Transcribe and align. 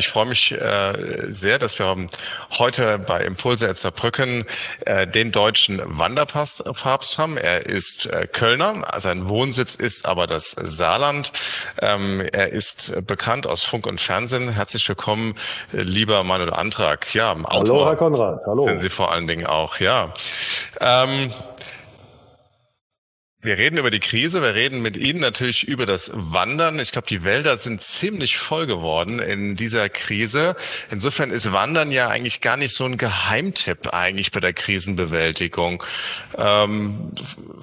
Ich 0.00 0.10
freue 0.10 0.26
mich 0.26 0.52
äh, 0.52 1.26
sehr, 1.26 1.58
dass 1.58 1.80
wir 1.80 2.06
heute 2.56 3.00
bei 3.00 3.24
Impulse 3.24 3.66
Erzerbrücken 3.66 4.44
äh, 4.86 5.08
den 5.08 5.32
deutschen 5.32 5.82
Wanderpapst 5.84 7.18
haben. 7.18 7.36
Er 7.36 7.66
ist 7.66 8.06
äh, 8.06 8.28
Kölner, 8.28 8.84
sein 8.98 9.28
Wohnsitz 9.28 9.74
ist 9.74 10.06
aber 10.06 10.28
das 10.28 10.52
Saarland. 10.52 11.32
Ähm, 11.82 12.20
er 12.20 12.52
ist 12.52 13.04
bekannt 13.08 13.48
aus 13.48 13.64
Funk 13.64 13.88
und 13.88 14.00
Fernsehen. 14.00 14.50
Herzlich 14.50 14.88
willkommen, 14.88 15.34
äh, 15.72 15.78
lieber 15.78 16.22
Manuel 16.22 16.52
Antrag. 16.52 17.12
Ja, 17.12 17.32
Autor 17.32 17.50
Hallo, 17.50 17.86
Herr 17.86 17.96
Konrad. 17.96 18.40
Hallo. 18.46 18.62
Sind 18.62 18.78
Sie 18.78 18.90
vor 18.90 19.10
allen 19.10 19.26
Dingen 19.26 19.46
auch, 19.46 19.80
ja. 19.80 20.14
Ähm, 20.80 21.34
wir 23.40 23.56
reden 23.56 23.78
über 23.78 23.90
die 23.92 24.00
Krise, 24.00 24.42
wir 24.42 24.56
reden 24.56 24.82
mit 24.82 24.96
Ihnen 24.96 25.20
natürlich 25.20 25.66
über 25.66 25.86
das 25.86 26.10
Wandern. 26.12 26.80
Ich 26.80 26.90
glaube, 26.90 27.06
die 27.06 27.24
Wälder 27.24 27.56
sind 27.56 27.80
ziemlich 27.82 28.36
voll 28.36 28.66
geworden 28.66 29.20
in 29.20 29.54
dieser 29.54 29.88
Krise. 29.88 30.56
Insofern 30.90 31.30
ist 31.30 31.52
Wandern 31.52 31.92
ja 31.92 32.08
eigentlich 32.08 32.40
gar 32.40 32.56
nicht 32.56 32.74
so 32.74 32.84
ein 32.84 32.96
Geheimtipp 32.98 33.94
eigentlich 33.94 34.32
bei 34.32 34.40
der 34.40 34.54
Krisenbewältigung. 34.54 35.84
Ähm, 36.36 37.12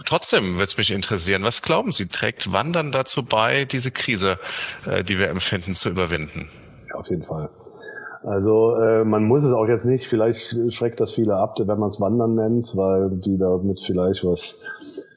trotzdem 0.06 0.58
wird 0.58 0.70
es 0.70 0.78
mich 0.78 0.92
interessieren, 0.92 1.44
was 1.44 1.62
glauben 1.62 1.92
Sie, 1.92 2.08
trägt 2.08 2.54
Wandern 2.54 2.94
dazu 2.94 3.24
bei, 3.24 3.66
diese 3.66 3.92
Krise, 3.92 4.40
äh, 4.86 5.04
die 5.04 5.20
wir 5.20 5.28
empfinden, 5.28 5.76
zu 5.76 5.90
überwinden? 5.90 6.48
Ja, 6.88 6.96
auf 6.96 7.10
jeden 7.10 7.24
Fall. 7.24 7.50
Also 8.24 8.78
äh, 8.78 9.04
man 9.04 9.26
muss 9.26 9.44
es 9.44 9.52
auch 9.52 9.68
jetzt 9.68 9.86
nicht, 9.86 10.08
vielleicht 10.08 10.56
schreckt 10.74 11.02
das 11.02 11.12
viele 11.12 11.36
ab, 11.36 11.58
wenn 11.60 11.80
man 11.80 11.90
es 11.90 12.00
Wandern 12.00 12.34
nennt, 12.36 12.72
weil 12.76 13.10
die 13.12 13.38
damit 13.38 13.82
vielleicht 13.82 14.24
was 14.24 14.62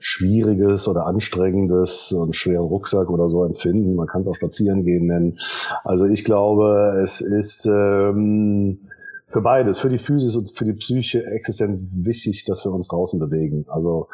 Schwieriges 0.00 0.88
oder 0.88 1.06
Anstrengendes, 1.06 2.14
einen 2.16 2.32
schweren 2.32 2.66
Rucksack 2.66 3.10
oder 3.10 3.28
so 3.28 3.44
empfinden. 3.44 3.94
Man 3.94 4.06
kann 4.06 4.20
es 4.20 4.28
auch 4.28 4.34
Spazieren 4.34 4.84
gehen 4.84 5.06
nennen. 5.06 5.38
Also 5.84 6.06
ich 6.06 6.24
glaube, 6.24 7.00
es 7.02 7.20
ist 7.20 7.66
ähm, 7.66 8.87
für 9.28 9.42
beides, 9.42 9.78
für 9.78 9.90
die 9.90 9.98
Physis 9.98 10.36
und 10.36 10.50
für 10.50 10.64
die 10.64 10.72
Psyche 10.72 11.24
existent 11.26 11.82
wichtig, 11.92 12.46
dass 12.46 12.64
wir 12.64 12.72
uns 12.72 12.88
draußen 12.88 13.20
bewegen. 13.20 13.66
Also 13.68 14.08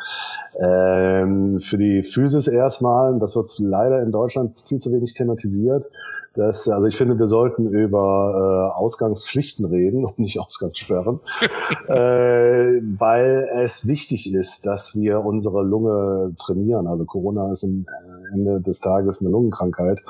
ähm, 0.58 1.60
für 1.60 1.78
die 1.78 2.02
Physis 2.02 2.48
erstmal, 2.48 3.18
das 3.20 3.36
wird 3.36 3.56
leider 3.60 4.02
in 4.02 4.10
Deutschland 4.10 4.60
viel 4.60 4.78
zu 4.78 4.92
wenig 4.92 5.14
thematisiert. 5.14 5.88
Das, 6.34 6.68
also 6.68 6.88
ich 6.88 6.96
finde, 6.96 7.16
wir 7.16 7.28
sollten 7.28 7.68
über 7.68 8.72
äh, 8.74 8.76
Ausgangspflichten 8.76 9.64
reden 9.66 10.04
und 10.04 10.18
nicht 10.18 10.40
Ausgangssperren, 10.40 11.20
äh, 11.86 12.80
weil 12.98 13.48
es 13.62 13.86
wichtig 13.86 14.34
ist, 14.34 14.66
dass 14.66 14.96
wir 14.96 15.24
unsere 15.24 15.62
Lunge 15.62 16.34
trainieren. 16.38 16.88
Also 16.88 17.04
Corona 17.04 17.52
ist 17.52 17.62
am 17.62 17.86
Ende 18.32 18.60
des 18.60 18.80
Tages 18.80 19.20
eine 19.20 19.30
Lungenkrankheit 19.30 20.02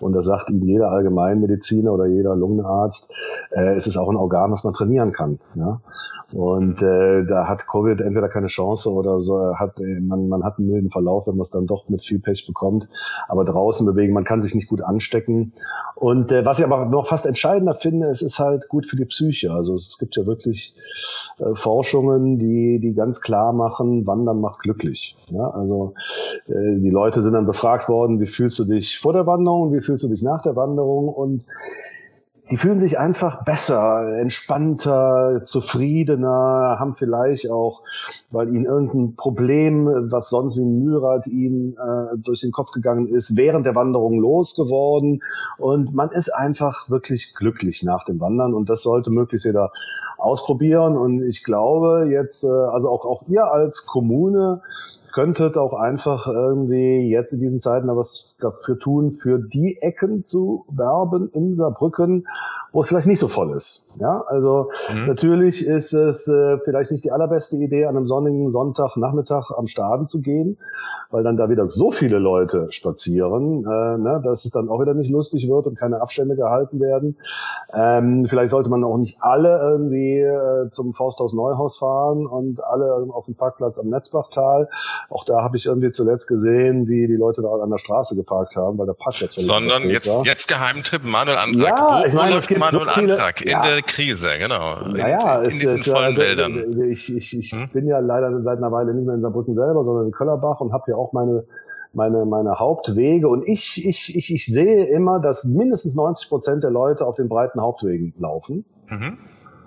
und 0.00 0.12
da 0.12 0.22
sagt 0.22 0.50
Ihnen 0.50 0.62
jeder 0.62 0.90
Allgemeinmediziner 0.90 1.92
oder 1.92 2.06
jeder 2.06 2.36
Lungenarzt, 2.36 3.12
äh, 3.50 3.74
es 3.74 3.86
ist 3.86 3.96
auch 3.96 4.08
ein 4.08 4.16
Organ, 4.16 4.52
was 4.52 4.64
man 4.64 4.72
trainieren 4.72 5.12
kann. 5.12 5.38
Ja? 5.54 5.80
Und 6.32 6.82
äh, 6.82 7.24
da 7.24 7.46
hat 7.46 7.66
Covid 7.68 8.00
entweder 8.00 8.28
keine 8.28 8.48
Chance 8.48 8.90
oder 8.90 9.20
so, 9.20 9.54
hat 9.56 9.78
man, 9.78 10.28
man 10.28 10.42
hat 10.42 10.58
einen 10.58 10.68
milden 10.68 10.90
Verlauf, 10.90 11.28
wenn 11.28 11.36
man 11.36 11.42
es 11.42 11.50
dann 11.50 11.66
doch 11.66 11.88
mit 11.88 12.04
viel 12.04 12.18
Pech 12.18 12.46
bekommt. 12.46 12.88
Aber 13.28 13.44
draußen 13.44 13.86
bewegen, 13.86 14.12
man 14.12 14.24
kann 14.24 14.42
sich 14.42 14.54
nicht 14.54 14.68
gut 14.68 14.82
anstecken. 14.82 15.52
Und 15.94 16.32
äh, 16.32 16.44
was 16.44 16.58
ich 16.58 16.64
aber 16.64 16.86
noch 16.86 17.06
fast 17.06 17.26
entscheidender 17.26 17.74
finde, 17.74 18.08
es 18.08 18.22
ist 18.22 18.40
halt 18.40 18.68
gut 18.68 18.86
für 18.86 18.96
die 18.96 19.04
Psyche. 19.04 19.52
Also 19.52 19.74
es 19.74 19.98
gibt 19.98 20.16
ja 20.16 20.26
wirklich 20.26 20.74
äh, 21.38 21.54
Forschungen, 21.54 22.38
die, 22.38 22.80
die 22.80 22.94
ganz 22.94 23.20
klar 23.20 23.52
machen, 23.52 24.06
Wandern 24.06 24.40
macht 24.40 24.60
glücklich. 24.60 25.16
Ja, 25.30 25.48
also 25.50 25.94
äh, 26.48 26.80
die 26.80 26.90
Leute 26.90 27.22
sind 27.22 27.34
dann 27.34 27.46
befragt 27.66 27.88
worden, 27.88 28.20
wie 28.20 28.26
fühlst 28.26 28.60
du 28.60 28.64
dich 28.64 29.00
vor 29.00 29.12
der 29.12 29.26
Wanderung, 29.26 29.72
wie 29.72 29.80
fühlst 29.80 30.04
du 30.04 30.08
dich 30.08 30.22
nach 30.22 30.40
der 30.40 30.54
Wanderung 30.54 31.08
und 31.08 31.44
die 32.48 32.56
fühlen 32.56 32.78
sich 32.78 32.96
einfach 32.96 33.42
besser, 33.42 34.20
entspannter, 34.20 35.40
zufriedener, 35.42 36.76
haben 36.78 36.94
vielleicht 36.94 37.50
auch, 37.50 37.82
weil 38.30 38.54
ihnen 38.54 38.66
irgendein 38.66 39.16
Problem, 39.16 39.86
was 40.12 40.30
sonst 40.30 40.56
wie 40.56 40.62
ein 40.62 40.78
Mühlrad 40.78 41.26
ihnen 41.26 41.72
äh, 41.72 42.16
durch 42.18 42.42
den 42.42 42.52
Kopf 42.52 42.70
gegangen 42.70 43.08
ist, 43.08 43.36
während 43.36 43.66
der 43.66 43.74
Wanderung 43.74 44.20
losgeworden. 44.20 45.24
Und 45.58 45.92
man 45.92 46.10
ist 46.10 46.28
einfach 46.28 46.88
wirklich 46.88 47.34
glücklich 47.34 47.82
nach 47.82 48.04
dem 48.04 48.20
Wandern 48.20 48.54
und 48.54 48.70
das 48.70 48.82
sollte 48.82 49.10
möglichst 49.10 49.44
jeder 49.44 49.72
ausprobieren. 50.16 50.96
Und 50.96 51.24
ich 51.24 51.42
glaube 51.42 52.06
jetzt, 52.12 52.44
äh, 52.44 52.48
also 52.48 52.90
auch, 52.90 53.06
auch 53.06 53.24
ihr 53.26 53.50
als 53.50 53.86
Kommune, 53.86 54.62
könntet 55.16 55.56
auch 55.56 55.72
einfach 55.72 56.26
irgendwie 56.26 57.08
jetzt 57.08 57.32
in 57.32 57.40
diesen 57.40 57.58
Zeiten 57.58 57.88
was 57.88 58.36
dafür 58.38 58.78
tun, 58.78 59.12
für 59.12 59.38
die 59.38 59.78
Ecken 59.80 60.22
zu 60.22 60.66
werben 60.68 61.30
in 61.32 61.54
Saarbrücken, 61.54 62.26
wo 62.72 62.82
es 62.82 62.88
vielleicht 62.88 63.06
nicht 63.06 63.20
so 63.20 63.28
voll 63.28 63.54
ist. 63.54 63.88
Ja, 63.98 64.24
also 64.26 64.70
mhm. 64.94 65.06
natürlich 65.06 65.66
ist 65.66 65.94
es 65.94 66.28
äh, 66.28 66.58
vielleicht 66.64 66.90
nicht 66.90 67.04
die 67.04 67.12
allerbeste 67.12 67.56
Idee, 67.56 67.86
an 67.86 67.96
einem 67.96 68.06
sonnigen 68.06 68.50
Sonntagnachmittag 68.50 69.50
am 69.56 69.66
Staden 69.66 70.06
zu 70.06 70.20
gehen, 70.20 70.58
weil 71.10 71.22
dann 71.22 71.36
da 71.36 71.48
wieder 71.48 71.66
so 71.66 71.90
viele 71.90 72.18
Leute 72.18 72.66
spazieren, 72.70 73.64
äh, 73.64 73.98
ne, 73.98 74.20
dass 74.22 74.44
es 74.44 74.50
dann 74.50 74.68
auch 74.68 74.80
wieder 74.80 74.94
nicht 74.94 75.10
lustig 75.10 75.48
wird 75.48 75.66
und 75.66 75.78
keine 75.78 76.00
Abstände 76.00 76.36
gehalten 76.36 76.80
werden. 76.80 77.16
Ähm, 77.72 78.26
vielleicht 78.26 78.50
sollte 78.50 78.68
man 78.68 78.84
auch 78.84 78.98
nicht 78.98 79.18
alle 79.20 79.58
irgendwie 79.58 80.20
äh, 80.20 80.68
zum 80.70 80.92
Forsthaus 80.92 81.32
Neuhaus 81.32 81.78
fahren 81.78 82.26
und 82.26 82.62
alle 82.62 82.92
auf 83.10 83.26
dem 83.26 83.34
Parkplatz 83.34 83.78
am 83.78 83.88
Netzbachtal. 83.88 84.68
Auch 85.08 85.24
da 85.24 85.42
habe 85.42 85.56
ich 85.56 85.66
irgendwie 85.66 85.90
zuletzt 85.90 86.26
gesehen, 86.26 86.88
wie 86.88 87.06
die 87.06 87.16
Leute 87.16 87.42
da 87.42 87.48
an 87.48 87.70
der 87.70 87.78
Straße 87.78 88.16
geparkt 88.16 88.56
haben, 88.56 88.78
weil 88.78 88.86
der 88.86 88.94
Parkplatz 88.94 89.34
Sondern 89.34 89.88
jetzt, 89.88 90.08
war. 90.08 90.24
jetzt 90.26 90.48
Geheimtipp 90.48 91.04
Manuel 91.04 91.38
Antrag. 91.38 91.78
Ja, 91.78 92.06
ich 92.06 92.14
meine, 92.14 92.36
es 92.36 92.46
Manuel 92.58 92.88
so 92.88 92.94
Antrag 92.94 93.42
in 93.42 93.50
ja. 93.50 93.62
der 93.62 93.82
Krise, 93.82 94.28
genau. 94.38 94.80
Naja, 94.88 95.38
in, 95.38 95.44
in 95.44 95.50
diesen 95.50 95.78
ist, 95.78 95.88
vollen 95.88 96.14
äh, 96.14 96.18
Wäldern. 96.18 96.90
Ich, 96.90 97.14
ich, 97.14 97.36
ich 97.36 97.52
hm? 97.52 97.68
bin 97.72 97.86
ja 97.86 97.98
leider 97.98 98.40
seit 98.40 98.58
einer 98.58 98.72
Weile 98.72 98.94
nicht 98.94 99.06
mehr 99.06 99.14
in 99.14 99.22
Saarbrücken 99.22 99.54
selber, 99.54 99.84
sondern 99.84 100.06
in 100.06 100.12
Köllerbach 100.12 100.60
und 100.60 100.72
habe 100.72 100.84
hier 100.86 100.98
auch 100.98 101.12
meine 101.12 101.44
meine, 101.96 102.26
meine 102.26 102.58
Hauptwege. 102.58 103.26
Und 103.26 103.48
ich, 103.48 103.84
ich, 103.86 104.14
ich, 104.14 104.32
ich 104.32 104.46
sehe 104.46 104.84
immer, 104.84 105.18
dass 105.18 105.44
mindestens 105.44 105.96
90 105.96 106.28
Prozent 106.28 106.62
der 106.62 106.70
Leute 106.70 107.06
auf 107.06 107.16
den 107.16 107.28
breiten 107.28 107.60
Hauptwegen 107.60 108.12
laufen. 108.18 108.66
Mhm. 108.88 109.18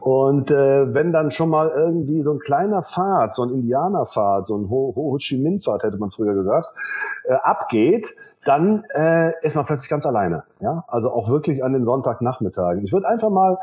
Und 0.02 0.52
äh, 0.52 0.94
wenn 0.94 1.12
dann 1.12 1.32
schon 1.32 1.50
mal 1.50 1.70
irgendwie 1.70 2.22
so 2.22 2.32
ein 2.32 2.40
kleiner 2.40 2.84
Pfad, 2.84 3.36
so 3.36 3.44
ein 3.44 3.50
Indianerpfad, 3.50 4.46
so 4.46 4.58
ein 4.58 4.70
Ho, 4.70 4.94
Ho, 4.96 5.12
Ho 5.12 5.18
Chi 5.18 5.38
Minh 5.38 5.60
Pfad, 5.62 5.84
hätte 5.84 5.98
man 5.98 6.10
früher 6.10 6.34
gesagt, 6.34 6.68
äh, 7.26 7.34
abgeht, 7.34 8.08
dann 8.46 8.84
äh, 8.96 9.34
ist 9.42 9.56
man 9.56 9.66
plötzlich 9.66 9.90
ganz 9.90 10.06
alleine. 10.06 10.44
Ja, 10.60 10.86
also 10.88 11.12
auch 11.12 11.30
wirklich 11.30 11.64
an 11.64 11.74
den 11.74 11.86
Sonntagnachmittagen. 11.86 12.84
Ich 12.84 12.94
würde 12.94 13.08
einfach 13.08 13.30
mal, 13.30 13.58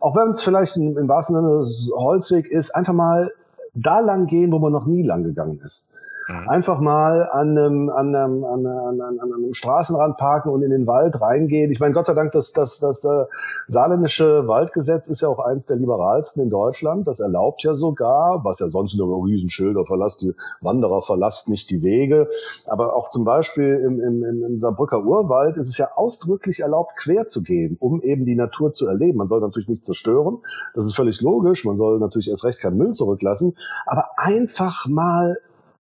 auch 0.00 0.16
wenn 0.16 0.30
es 0.30 0.42
vielleicht 0.42 0.76
im, 0.76 0.96
im 0.96 1.08
wahrsten 1.08 1.36
Sinne 1.36 1.56
des 1.56 1.92
Holzweg 1.96 2.46
ist, 2.50 2.74
einfach 2.74 2.92
mal 2.94 3.30
da 3.74 4.00
lang 4.00 4.26
gehen, 4.26 4.52
wo 4.52 4.58
man 4.58 4.72
noch 4.72 4.86
nie 4.86 5.02
lang 5.02 5.22
gegangen 5.22 5.60
ist. 5.62 5.92
Mhm. 6.28 6.48
Einfach 6.48 6.80
mal 6.80 7.28
an 7.30 7.56
einem, 7.56 7.88
an, 7.88 8.14
einem, 8.14 8.44
an, 8.44 8.66
einem, 8.66 9.00
an 9.20 9.32
einem 9.32 9.54
Straßenrand 9.54 10.16
parken 10.16 10.50
und 10.50 10.62
in 10.62 10.70
den 10.70 10.86
Wald 10.86 11.20
reingehen. 11.20 11.70
Ich 11.70 11.78
meine, 11.78 11.94
Gott 11.94 12.06
sei 12.06 12.14
Dank, 12.14 12.32
das, 12.32 12.52
das, 12.52 12.80
das 12.80 13.04
äh, 13.04 13.24
saarländische 13.66 14.48
Waldgesetz 14.48 15.08
ist 15.08 15.22
ja 15.22 15.28
auch 15.28 15.38
eins 15.38 15.66
der 15.66 15.76
liberalsten 15.76 16.42
in 16.42 16.50
Deutschland. 16.50 17.06
Das 17.06 17.20
erlaubt 17.20 17.62
ja 17.62 17.74
sogar, 17.74 18.44
was 18.44 18.58
ja 18.58 18.68
sonst 18.68 18.96
nur 18.96 19.24
Riesenschilder 19.24 19.84
verlasst, 19.86 20.22
die 20.22 20.34
Wanderer 20.60 21.00
verlasst 21.02 21.48
nicht 21.48 21.70
die 21.70 21.82
Wege. 21.82 22.28
Aber 22.66 22.96
auch 22.96 23.10
zum 23.10 23.24
Beispiel 23.24 23.80
im, 23.86 24.00
im, 24.00 24.42
im 24.42 24.58
Saarbrücker 24.58 25.04
Urwald 25.04 25.56
ist 25.56 25.68
es 25.68 25.78
ja 25.78 25.90
ausdrücklich 25.94 26.60
erlaubt, 26.60 26.96
quer 26.96 27.26
zu 27.26 27.42
gehen, 27.42 27.76
um 27.78 28.00
eben 28.00 28.24
die 28.24 28.34
Natur 28.34 28.72
zu 28.72 28.88
erleben. 28.88 29.18
Man 29.18 29.28
soll 29.28 29.40
natürlich 29.40 29.68
nicht 29.68 29.84
zerstören. 29.84 30.38
Das 30.74 30.86
ist 30.86 30.96
völlig 30.96 31.20
logisch. 31.20 31.64
Man 31.64 31.76
soll 31.76 32.00
natürlich 32.00 32.28
erst 32.28 32.44
recht 32.44 32.60
keinen 32.60 32.78
Müll 32.78 32.92
zurücklassen. 32.92 33.56
Aber 33.86 34.10
einfach 34.16 34.86
mal 34.88 35.38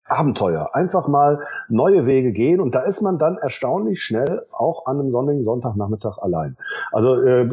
Abenteuer. 0.07 0.69
Einfach 0.73 1.07
mal 1.07 1.39
neue 1.67 2.05
Wege 2.05 2.31
gehen 2.31 2.61
und 2.61 2.75
da 2.75 2.81
ist 2.81 3.01
man 3.01 3.17
dann 3.17 3.37
erstaunlich 3.37 4.03
schnell 4.03 4.45
auch 4.51 4.85
an 4.85 4.99
einem 4.99 5.09
sonnigen 5.09 5.43
Sonntagnachmittag 5.43 6.19
allein. 6.19 6.57
Also 6.91 7.15
äh, 7.21 7.49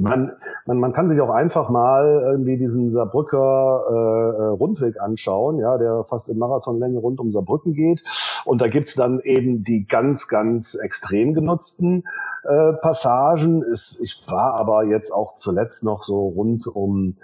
man, 0.00 0.32
man, 0.66 0.78
man 0.78 0.92
kann 0.92 1.08
sich 1.08 1.20
auch 1.20 1.30
einfach 1.30 1.70
mal 1.70 2.22
irgendwie 2.24 2.58
diesen 2.58 2.90
Saarbrücker 2.90 3.84
äh, 3.88 4.44
Rundweg 4.48 5.00
anschauen, 5.00 5.58
ja, 5.58 5.78
der 5.78 6.04
fast 6.04 6.28
in 6.28 6.38
Marathonlänge 6.38 6.98
rund 6.98 7.20
um 7.20 7.30
Saarbrücken 7.30 7.72
geht. 7.72 8.02
Und 8.44 8.60
da 8.60 8.68
gibt's 8.68 8.94
dann 8.94 9.20
eben 9.20 9.64
die 9.64 9.86
ganz, 9.86 10.28
ganz 10.28 10.74
extrem 10.74 11.32
genutzten 11.32 12.04
äh, 12.44 12.72
Passagen. 12.74 13.62
Ist, 13.62 14.00
ich 14.02 14.22
war 14.28 14.54
aber 14.54 14.84
jetzt 14.84 15.10
auch 15.10 15.34
zuletzt 15.34 15.84
noch 15.84 16.02
so 16.02 16.28
rund 16.28 16.66
um 16.66 17.16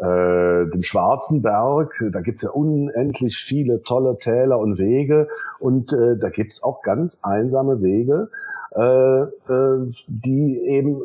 äh, 0.00 0.70
den 0.70 0.82
Schwarzenberg. 0.82 2.04
Da 2.10 2.20
gibt's 2.20 2.42
ja 2.42 2.50
unendlich 2.50 3.36
viele 3.36 3.82
tolle 3.82 4.16
Täler 4.18 4.58
und 4.58 4.78
Wege 4.78 5.28
und 5.58 5.92
äh, 5.92 6.16
da 6.18 6.30
gibt's 6.30 6.62
auch 6.62 6.82
ganz 6.82 7.20
einsame 7.22 7.82
Wege, 7.82 8.30
äh, 8.74 8.82
äh, 8.82 9.90
die 10.08 10.60
eben 10.64 11.02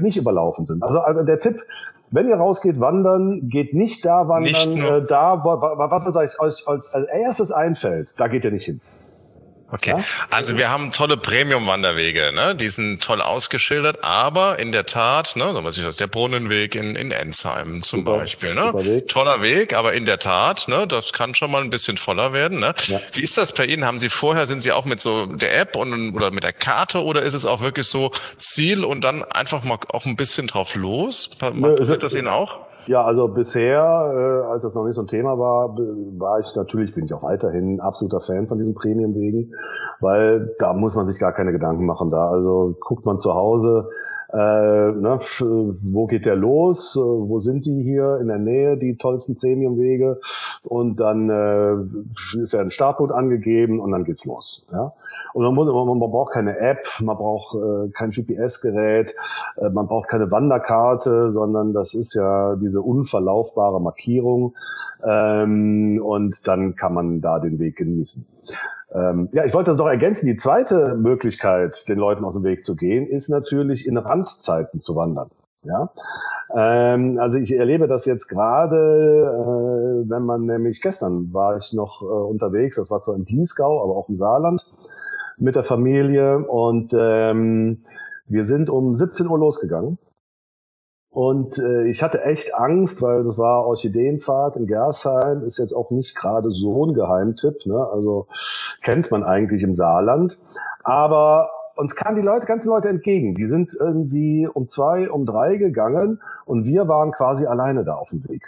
nicht 0.00 0.16
überlaufen 0.16 0.64
sind. 0.64 0.82
Also, 0.82 1.00
also 1.00 1.22
der 1.22 1.38
Tipp, 1.38 1.64
wenn 2.10 2.28
ihr 2.28 2.36
rausgeht 2.36 2.80
wandern, 2.80 3.48
geht 3.48 3.74
nicht 3.74 4.04
da 4.04 4.28
wandern, 4.28 4.74
nicht 4.74 4.84
äh, 4.84 5.04
da, 5.04 5.44
was 5.44 6.06
euch 6.06 6.40
als, 6.40 6.66
als, 6.66 6.94
als 6.94 7.08
erstes 7.08 7.52
einfällt, 7.52 8.18
da 8.18 8.28
geht 8.28 8.44
ihr 8.44 8.52
nicht 8.52 8.64
hin. 8.64 8.80
Okay, 9.72 9.94
also 10.30 10.56
wir 10.56 10.70
haben 10.70 10.90
tolle 10.90 11.16
Premium-Wanderwege, 11.16 12.32
ne? 12.32 12.54
die 12.54 12.68
sind 12.68 13.02
toll 13.02 13.20
ausgeschildert, 13.20 14.02
aber 14.02 14.58
in 14.58 14.72
der 14.72 14.84
Tat, 14.84 15.36
ne, 15.36 15.52
so 15.52 15.62
was 15.62 15.76
ich 15.76 15.84
das, 15.84 15.96
der 15.96 16.08
Brunnenweg 16.08 16.74
in, 16.74 16.96
in 16.96 17.12
Ensheim 17.12 17.82
zum 17.82 18.00
super, 18.00 18.18
Beispiel, 18.18 18.54
ne? 18.54 18.72
Weg. 18.74 19.08
toller 19.08 19.42
Weg, 19.42 19.72
aber 19.72 19.94
in 19.94 20.06
der 20.06 20.18
Tat, 20.18 20.66
ne, 20.68 20.86
das 20.86 21.12
kann 21.12 21.34
schon 21.34 21.50
mal 21.50 21.62
ein 21.62 21.70
bisschen 21.70 21.98
voller 21.98 22.32
werden. 22.32 22.58
Ne? 22.58 22.74
Ja. 22.88 23.00
Wie 23.12 23.22
ist 23.22 23.38
das 23.38 23.52
bei 23.52 23.64
Ihnen? 23.64 23.84
Haben 23.84 23.98
Sie 23.98 24.08
vorher, 24.08 24.46
sind 24.46 24.60
Sie 24.62 24.72
auch 24.72 24.84
mit 24.84 25.00
so 25.00 25.26
der 25.26 25.56
App 25.58 25.76
und 25.76 26.14
oder 26.14 26.30
mit 26.30 26.42
der 26.42 26.52
Karte 26.52 27.04
oder 27.04 27.22
ist 27.22 27.34
es 27.34 27.46
auch 27.46 27.60
wirklich 27.60 27.86
so 27.86 28.10
Ziel 28.36 28.84
und 28.84 29.02
dann 29.02 29.22
einfach 29.24 29.62
mal 29.62 29.78
auch 29.88 30.06
ein 30.06 30.16
bisschen 30.16 30.46
drauf 30.46 30.74
los? 30.74 31.28
Passiert 31.28 32.02
das 32.02 32.14
Ihnen 32.14 32.28
auch? 32.28 32.69
Ja, 32.86 33.04
also 33.04 33.28
bisher, 33.28 34.42
äh, 34.46 34.50
als 34.50 34.62
das 34.62 34.74
noch 34.74 34.84
nicht 34.84 34.94
so 34.94 35.02
ein 35.02 35.06
Thema 35.06 35.38
war, 35.38 35.76
war 36.18 36.40
ich 36.40 36.54
natürlich, 36.56 36.94
bin 36.94 37.04
ich 37.04 37.12
auch 37.12 37.22
weiterhin 37.22 37.80
absoluter 37.80 38.20
Fan 38.20 38.46
von 38.46 38.58
diesen 38.58 38.74
Premiumwegen, 38.74 39.54
weil 40.00 40.54
da 40.58 40.72
muss 40.72 40.96
man 40.96 41.06
sich 41.06 41.18
gar 41.18 41.32
keine 41.32 41.52
Gedanken 41.52 41.86
machen. 41.86 42.10
Da 42.10 42.30
also 42.30 42.76
guckt 42.80 43.04
man 43.06 43.18
zu 43.18 43.34
Hause, 43.34 43.88
äh, 44.32 44.36
ne, 44.36 45.18
wo 45.82 46.06
geht 46.06 46.24
der 46.24 46.36
los, 46.36 46.96
äh, 46.96 47.00
wo 47.00 47.38
sind 47.40 47.66
die 47.66 47.82
hier 47.82 48.18
in 48.20 48.28
der 48.28 48.38
Nähe, 48.38 48.76
die 48.76 48.96
tollsten 48.96 49.36
Premiumwege 49.36 50.20
und 50.62 51.00
dann 51.00 51.30
äh, 51.30 52.38
ist 52.38 52.52
ja 52.52 52.60
ein 52.60 52.70
Startpunkt 52.70 53.12
angegeben 53.12 53.80
und 53.80 53.92
dann 53.92 54.04
geht's 54.04 54.26
los. 54.26 54.66
Ja? 54.70 54.92
Und 55.32 55.44
man, 55.44 55.54
muss, 55.54 55.66
man, 55.66 55.98
man 55.98 56.10
braucht 56.10 56.32
keine 56.32 56.58
App, 56.58 56.86
man 57.00 57.16
braucht 57.16 57.56
äh, 57.56 57.90
kein 57.90 58.10
GPS-Gerät, 58.10 59.14
äh, 59.56 59.70
man 59.70 59.86
braucht 59.86 60.08
keine 60.08 60.30
Wanderkarte, 60.30 61.30
sondern 61.30 61.72
das 61.72 61.94
ist 61.94 62.14
ja 62.14 62.56
diese 62.56 62.82
unverlaufbare 62.82 63.80
Markierung. 63.80 64.54
Ähm, 65.02 66.00
und 66.04 66.46
dann 66.46 66.76
kann 66.76 66.92
man 66.92 67.20
da 67.20 67.38
den 67.38 67.58
Weg 67.58 67.76
genießen. 67.76 68.26
Ähm, 68.92 69.28
ja, 69.32 69.44
ich 69.44 69.54
wollte 69.54 69.70
das 69.70 69.78
noch 69.78 69.86
ergänzen. 69.86 70.26
Die 70.26 70.36
zweite 70.36 70.94
Möglichkeit, 70.96 71.88
den 71.88 71.98
Leuten 71.98 72.24
aus 72.24 72.34
dem 72.34 72.44
Weg 72.44 72.64
zu 72.64 72.76
gehen, 72.76 73.06
ist 73.06 73.28
natürlich 73.28 73.86
in 73.86 73.96
Randzeiten 73.96 74.80
zu 74.80 74.96
wandern. 74.96 75.30
Ja, 75.62 75.90
ähm, 76.56 77.18
also 77.20 77.36
ich 77.36 77.52
erlebe 77.52 77.86
das 77.86 78.06
jetzt 78.06 78.28
gerade, 78.28 78.76
äh, 78.76 80.08
wenn 80.08 80.22
man 80.22 80.46
nämlich 80.46 80.80
gestern 80.80 81.34
war 81.34 81.58
ich 81.58 81.74
noch 81.74 82.00
äh, 82.02 82.06
unterwegs, 82.06 82.76
das 82.76 82.90
war 82.90 83.00
zwar 83.00 83.14
im 83.14 83.26
Dieskau, 83.26 83.82
aber 83.82 83.94
auch 83.94 84.08
im 84.08 84.14
Saarland 84.14 84.62
mit 85.36 85.56
der 85.56 85.64
Familie 85.64 86.38
und 86.38 86.94
ähm, 86.98 87.84
wir 88.26 88.44
sind 88.44 88.70
um 88.70 88.94
17 88.94 89.26
Uhr 89.26 89.38
losgegangen. 89.38 89.98
Und 91.12 91.58
äh, 91.58 91.88
ich 91.88 92.04
hatte 92.04 92.22
echt 92.22 92.54
Angst, 92.54 93.02
weil 93.02 93.24
das 93.24 93.36
war 93.36 93.66
Orchideenfahrt 93.66 94.56
in 94.56 94.66
Gersheim, 94.66 95.42
ist 95.42 95.58
jetzt 95.58 95.72
auch 95.72 95.90
nicht 95.90 96.14
gerade 96.14 96.50
so 96.50 96.86
ein 96.86 96.94
Geheimtipp, 96.94 97.66
ne? 97.66 97.84
also 97.92 98.28
kennt 98.82 99.10
man 99.10 99.24
eigentlich 99.24 99.64
im 99.64 99.74
Saarland. 99.74 100.38
Aber 100.84 101.50
uns 101.80 101.96
kamen 101.96 102.16
die 102.16 102.22
Leute, 102.22 102.46
ganzen 102.46 102.68
Leute 102.68 102.88
entgegen. 102.88 103.34
Die 103.34 103.46
sind 103.46 103.74
irgendwie 103.78 104.46
um 104.46 104.68
zwei, 104.68 105.10
um 105.10 105.24
drei 105.24 105.56
gegangen 105.56 106.20
und 106.44 106.66
wir 106.66 106.88
waren 106.88 107.10
quasi 107.12 107.46
alleine 107.46 107.84
da 107.84 107.94
auf 107.94 108.10
dem 108.10 108.28
Weg. 108.28 108.42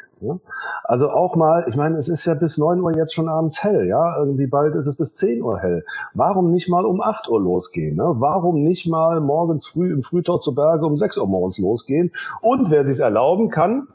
Also 0.85 1.11
auch 1.11 1.35
mal, 1.35 1.65
ich 1.67 1.77
meine, 1.77 1.97
es 1.97 2.09
ist 2.09 2.25
ja 2.27 2.35
bis 2.35 2.59
neun 2.59 2.81
Uhr 2.81 2.95
jetzt 2.95 3.15
schon 3.15 3.29
abends 3.29 3.65
hell, 3.65 3.87
ja. 3.87 4.19
Irgendwie 4.19 4.47
bald 4.47 4.75
ist 4.75 4.87
es 4.87 4.97
bis 4.97 5.15
zehn 5.15 5.43
Uhr 5.43 5.59
hell. 5.59 5.85
Warum 6.15 6.51
nicht 6.51 6.69
mal 6.69 6.85
um 6.85 7.01
acht 7.01 7.29
Uhr 7.29 7.41
losgehen? 7.41 7.97
Ne? 7.97 8.05
Warum 8.19 8.63
nicht 8.63 8.87
mal 8.87 9.21
morgens 9.21 9.67
früh 9.67 9.93
im 9.93 10.03
Frühtau 10.03 10.39
zu 10.39 10.55
Berge 10.55 10.85
um 10.87 10.97
sechs 10.97 11.19
Uhr 11.19 11.27
morgens 11.27 11.59
losgehen? 11.59 12.13
Und 12.41 12.71
wer 12.71 12.85
sich 12.85 13.01
erlauben 13.01 13.49
kann, 13.49 13.89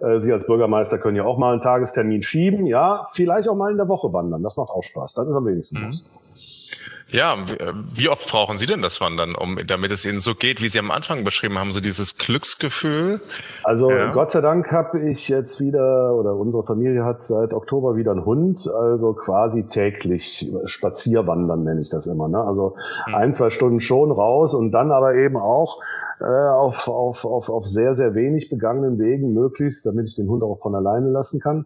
äh, 0.00 0.18
Sie 0.18 0.32
als 0.32 0.46
Bürgermeister 0.46 0.98
können 0.98 1.16
ja 1.16 1.24
auch 1.24 1.38
mal 1.38 1.52
einen 1.52 1.60
Tagestermin 1.60 2.22
schieben, 2.22 2.66
ja, 2.66 3.06
vielleicht 3.10 3.48
auch 3.48 3.56
mal 3.56 3.70
in 3.70 3.76
der 3.76 3.88
Woche 3.88 4.12
wandern. 4.12 4.42
Das 4.42 4.56
macht 4.56 4.70
auch 4.70 4.82
Spaß. 4.82 5.14
Dann 5.14 5.28
ist 5.28 5.36
am 5.36 5.46
wenigsten 5.46 5.80
mhm. 5.80 5.92
Ja, 7.12 7.36
wie 7.94 8.08
oft 8.08 8.28
brauchen 8.28 8.58
Sie 8.58 8.66
denn 8.66 8.82
das 8.82 9.00
Wandern, 9.00 9.34
um, 9.34 9.58
damit 9.66 9.90
es 9.90 10.04
Ihnen 10.04 10.20
so 10.20 10.34
geht, 10.34 10.62
wie 10.62 10.68
Sie 10.68 10.78
am 10.78 10.90
Anfang 10.90 11.24
beschrieben 11.24 11.58
haben, 11.58 11.72
so 11.72 11.80
dieses 11.80 12.18
Glücksgefühl? 12.18 13.20
Also 13.64 13.90
ja. 13.90 14.12
Gott 14.12 14.30
sei 14.30 14.40
Dank 14.40 14.70
habe 14.70 15.00
ich 15.00 15.28
jetzt 15.28 15.60
wieder, 15.60 16.14
oder 16.14 16.34
unsere 16.36 16.62
Familie 16.62 17.04
hat 17.04 17.22
seit 17.22 17.52
Oktober 17.52 17.96
wieder 17.96 18.12
einen 18.12 18.24
Hund, 18.24 18.68
also 18.72 19.12
quasi 19.12 19.64
täglich 19.64 20.50
Spazierwandern 20.64 21.64
nenne 21.64 21.80
ich 21.80 21.90
das 21.90 22.06
immer. 22.06 22.28
Ne? 22.28 22.42
Also 22.42 22.76
hm. 23.06 23.14
ein, 23.14 23.32
zwei 23.32 23.50
Stunden 23.50 23.80
schon 23.80 24.10
raus 24.12 24.54
und 24.54 24.70
dann 24.70 24.92
aber 24.92 25.14
eben 25.14 25.36
auch 25.36 25.80
äh, 26.20 26.24
auf, 26.24 26.86
auf, 26.88 27.24
auf, 27.24 27.48
auf 27.48 27.66
sehr, 27.66 27.94
sehr 27.94 28.14
wenig 28.14 28.50
begangenen 28.50 28.98
Wegen 28.98 29.32
möglichst, 29.32 29.86
damit 29.86 30.06
ich 30.06 30.14
den 30.14 30.28
Hund 30.28 30.42
auch 30.42 30.60
von 30.60 30.74
alleine 30.74 31.08
lassen 31.08 31.40
kann. 31.40 31.64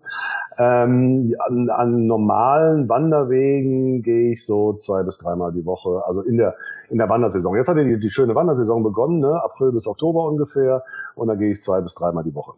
Ähm, 0.58 1.34
an, 1.40 1.70
an 1.70 2.06
normalen 2.06 2.88
Wanderwegen 2.88 4.02
gehe 4.02 4.30
ich 4.30 4.46
so 4.46 4.74
zwei 4.74 5.02
bis 5.02 5.18
dreimal 5.34 5.52
die 5.52 5.66
Woche, 5.66 6.02
also 6.06 6.22
in 6.22 6.36
der, 6.36 6.54
in 6.88 6.98
der 6.98 7.08
Wandersaison. 7.08 7.56
Jetzt 7.56 7.68
hat 7.68 7.76
die, 7.76 7.98
die 7.98 8.10
schöne 8.10 8.34
Wandersaison 8.34 8.82
begonnen, 8.82 9.20
ne? 9.20 9.42
April 9.42 9.72
bis 9.72 9.86
Oktober 9.86 10.24
ungefähr, 10.26 10.84
und 11.14 11.28
da 11.28 11.34
gehe 11.34 11.50
ich 11.50 11.60
zwei 11.60 11.80
bis 11.80 11.94
dreimal 11.94 12.24
die 12.24 12.34
Woche. 12.34 12.54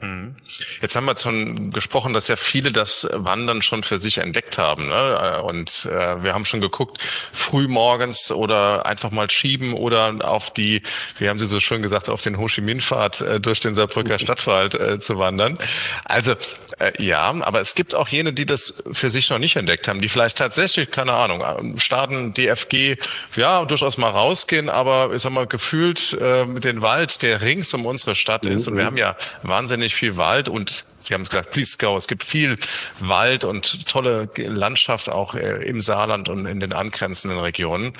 Mhm. 0.00 0.36
Jetzt 0.82 0.94
haben 0.94 1.06
wir 1.06 1.16
schon 1.16 1.70
gesprochen, 1.70 2.12
dass 2.12 2.28
ja 2.28 2.36
viele 2.36 2.70
das 2.70 3.08
Wandern 3.12 3.62
schon 3.62 3.82
für 3.82 3.98
sich 3.98 4.18
entdeckt 4.18 4.58
haben. 4.58 4.88
Ne? 4.88 5.42
Und 5.42 5.88
äh, 5.90 6.22
wir 6.22 6.34
haben 6.34 6.44
schon 6.44 6.60
geguckt, 6.60 7.00
früh 7.32 7.66
morgens 7.66 8.30
oder 8.30 8.86
einfach 8.86 9.10
mal 9.10 9.30
schieben 9.30 9.72
oder 9.72 10.14
auf 10.22 10.52
die, 10.52 10.82
wie 11.18 11.28
haben 11.28 11.38
Sie 11.38 11.46
so 11.46 11.60
schön 11.60 11.82
gesagt, 11.82 12.08
auf 12.08 12.20
den 12.20 12.38
Ho 12.38 12.46
Chi 12.46 12.60
Minh-Pfad 12.60 13.20
äh, 13.22 13.40
durch 13.40 13.60
den 13.60 13.74
Saarbrücker 13.74 14.18
Stadtwald 14.18 14.74
äh, 14.74 14.98
zu 14.98 15.18
wandern. 15.18 15.58
Also 16.04 16.34
äh, 16.78 17.02
ja, 17.02 17.34
aber 17.40 17.60
es 17.60 17.74
gibt 17.74 17.94
auch 17.94 18.08
jene, 18.08 18.32
die 18.32 18.44
das 18.44 18.74
für 18.92 19.10
sich 19.10 19.30
noch 19.30 19.38
nicht 19.38 19.56
entdeckt 19.56 19.88
haben, 19.88 20.02
die 20.02 20.08
vielleicht 20.08 20.36
tatsächlich, 20.36 20.90
keine 20.90 21.14
Ahnung, 21.14 21.40
äh, 21.40 21.80
starten 21.80 22.34
DFG, 22.34 22.96
ja, 23.34 23.64
durchaus 23.64 23.96
mal 23.96 24.10
rausgehen, 24.10 24.68
aber 24.68 25.12
ich 25.14 25.22
sag 25.22 25.32
mal, 25.32 25.46
gefühlt 25.46 26.16
äh, 26.20 26.44
mit 26.44 26.64
dem 26.64 26.82
Wald, 26.82 27.22
der 27.22 27.40
rings 27.40 27.72
um 27.72 27.86
unsere 27.86 28.14
Stadt 28.14 28.44
ist. 28.44 28.68
Und 28.68 28.76
wir 28.76 28.82
mhm. 28.82 28.86
haben 28.86 28.96
ja 28.98 29.16
wahnsinnig 29.42 29.85
wahnsinnig 29.86 29.94
viel 29.94 30.16
Wald 30.16 30.48
und 30.48 30.84
Sie 31.00 31.14
haben 31.14 31.24
gesagt, 31.24 31.52
Pliesgau, 31.52 31.96
es 31.96 32.08
gibt 32.08 32.24
viel 32.24 32.58
Wald 32.98 33.44
und 33.44 33.86
tolle 33.86 34.28
Landschaft 34.36 35.08
auch 35.08 35.36
äh, 35.36 35.64
im 35.64 35.80
Saarland 35.80 36.28
und 36.28 36.46
in 36.46 36.58
den 36.58 36.72
angrenzenden 36.72 37.38
Regionen. 37.38 37.92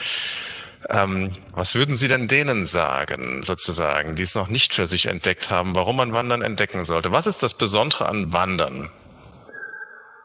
Ähm, 0.88 1.32
was 1.52 1.76
würden 1.76 1.94
Sie 1.94 2.08
denn 2.08 2.26
denen 2.26 2.66
sagen, 2.66 3.44
sozusagen, 3.44 4.16
die 4.16 4.24
es 4.24 4.34
noch 4.34 4.48
nicht 4.48 4.74
für 4.74 4.88
sich 4.88 5.06
entdeckt 5.06 5.50
haben, 5.50 5.76
warum 5.76 5.96
man 5.96 6.12
Wandern 6.12 6.42
entdecken 6.42 6.84
sollte? 6.84 7.12
Was 7.12 7.28
ist 7.28 7.44
das 7.44 7.54
Besondere 7.54 8.08
an 8.08 8.32
Wandern? 8.32 8.90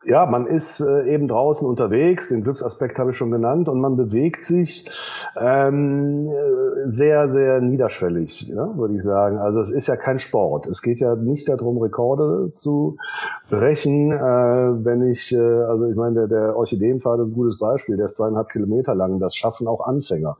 Ja, 0.03 0.25
man 0.25 0.45
ist 0.47 0.81
äh, 0.81 1.13
eben 1.13 1.27
draußen 1.27 1.67
unterwegs, 1.67 2.29
den 2.29 2.43
Glücksaspekt 2.43 2.97
habe 2.97 3.11
ich 3.11 3.17
schon 3.17 3.31
genannt, 3.31 3.69
und 3.69 3.79
man 3.79 3.95
bewegt 3.97 4.43
sich 4.43 4.85
ähm, 5.39 6.27
sehr, 6.85 7.27
sehr 7.29 7.61
niederschwellig, 7.61 8.47
ja, 8.47 8.75
würde 8.77 8.95
ich 8.95 9.03
sagen. 9.03 9.37
Also 9.37 9.59
es 9.59 9.69
ist 9.69 9.87
ja 9.87 9.95
kein 9.95 10.19
Sport. 10.19 10.65
Es 10.65 10.81
geht 10.81 10.99
ja 10.99 11.15
nicht 11.15 11.49
darum, 11.49 11.77
Rekorde 11.77 12.51
zu 12.53 12.97
brechen. 13.49 14.11
Äh, 14.11 14.85
wenn 14.85 15.07
ich, 15.07 15.33
äh, 15.33 15.39
also 15.39 15.87
ich 15.87 15.95
meine, 15.95 16.27
der, 16.27 16.27
der 16.27 16.57
Orchideenpfad 16.57 17.19
ist 17.19 17.29
ein 17.29 17.35
gutes 17.35 17.59
Beispiel, 17.59 17.97
der 17.97 18.05
ist 18.05 18.15
zweieinhalb 18.15 18.49
Kilometer 18.49 18.95
lang, 18.95 19.19
das 19.19 19.35
schaffen 19.35 19.67
auch 19.67 19.85
Anfänger. 19.87 20.37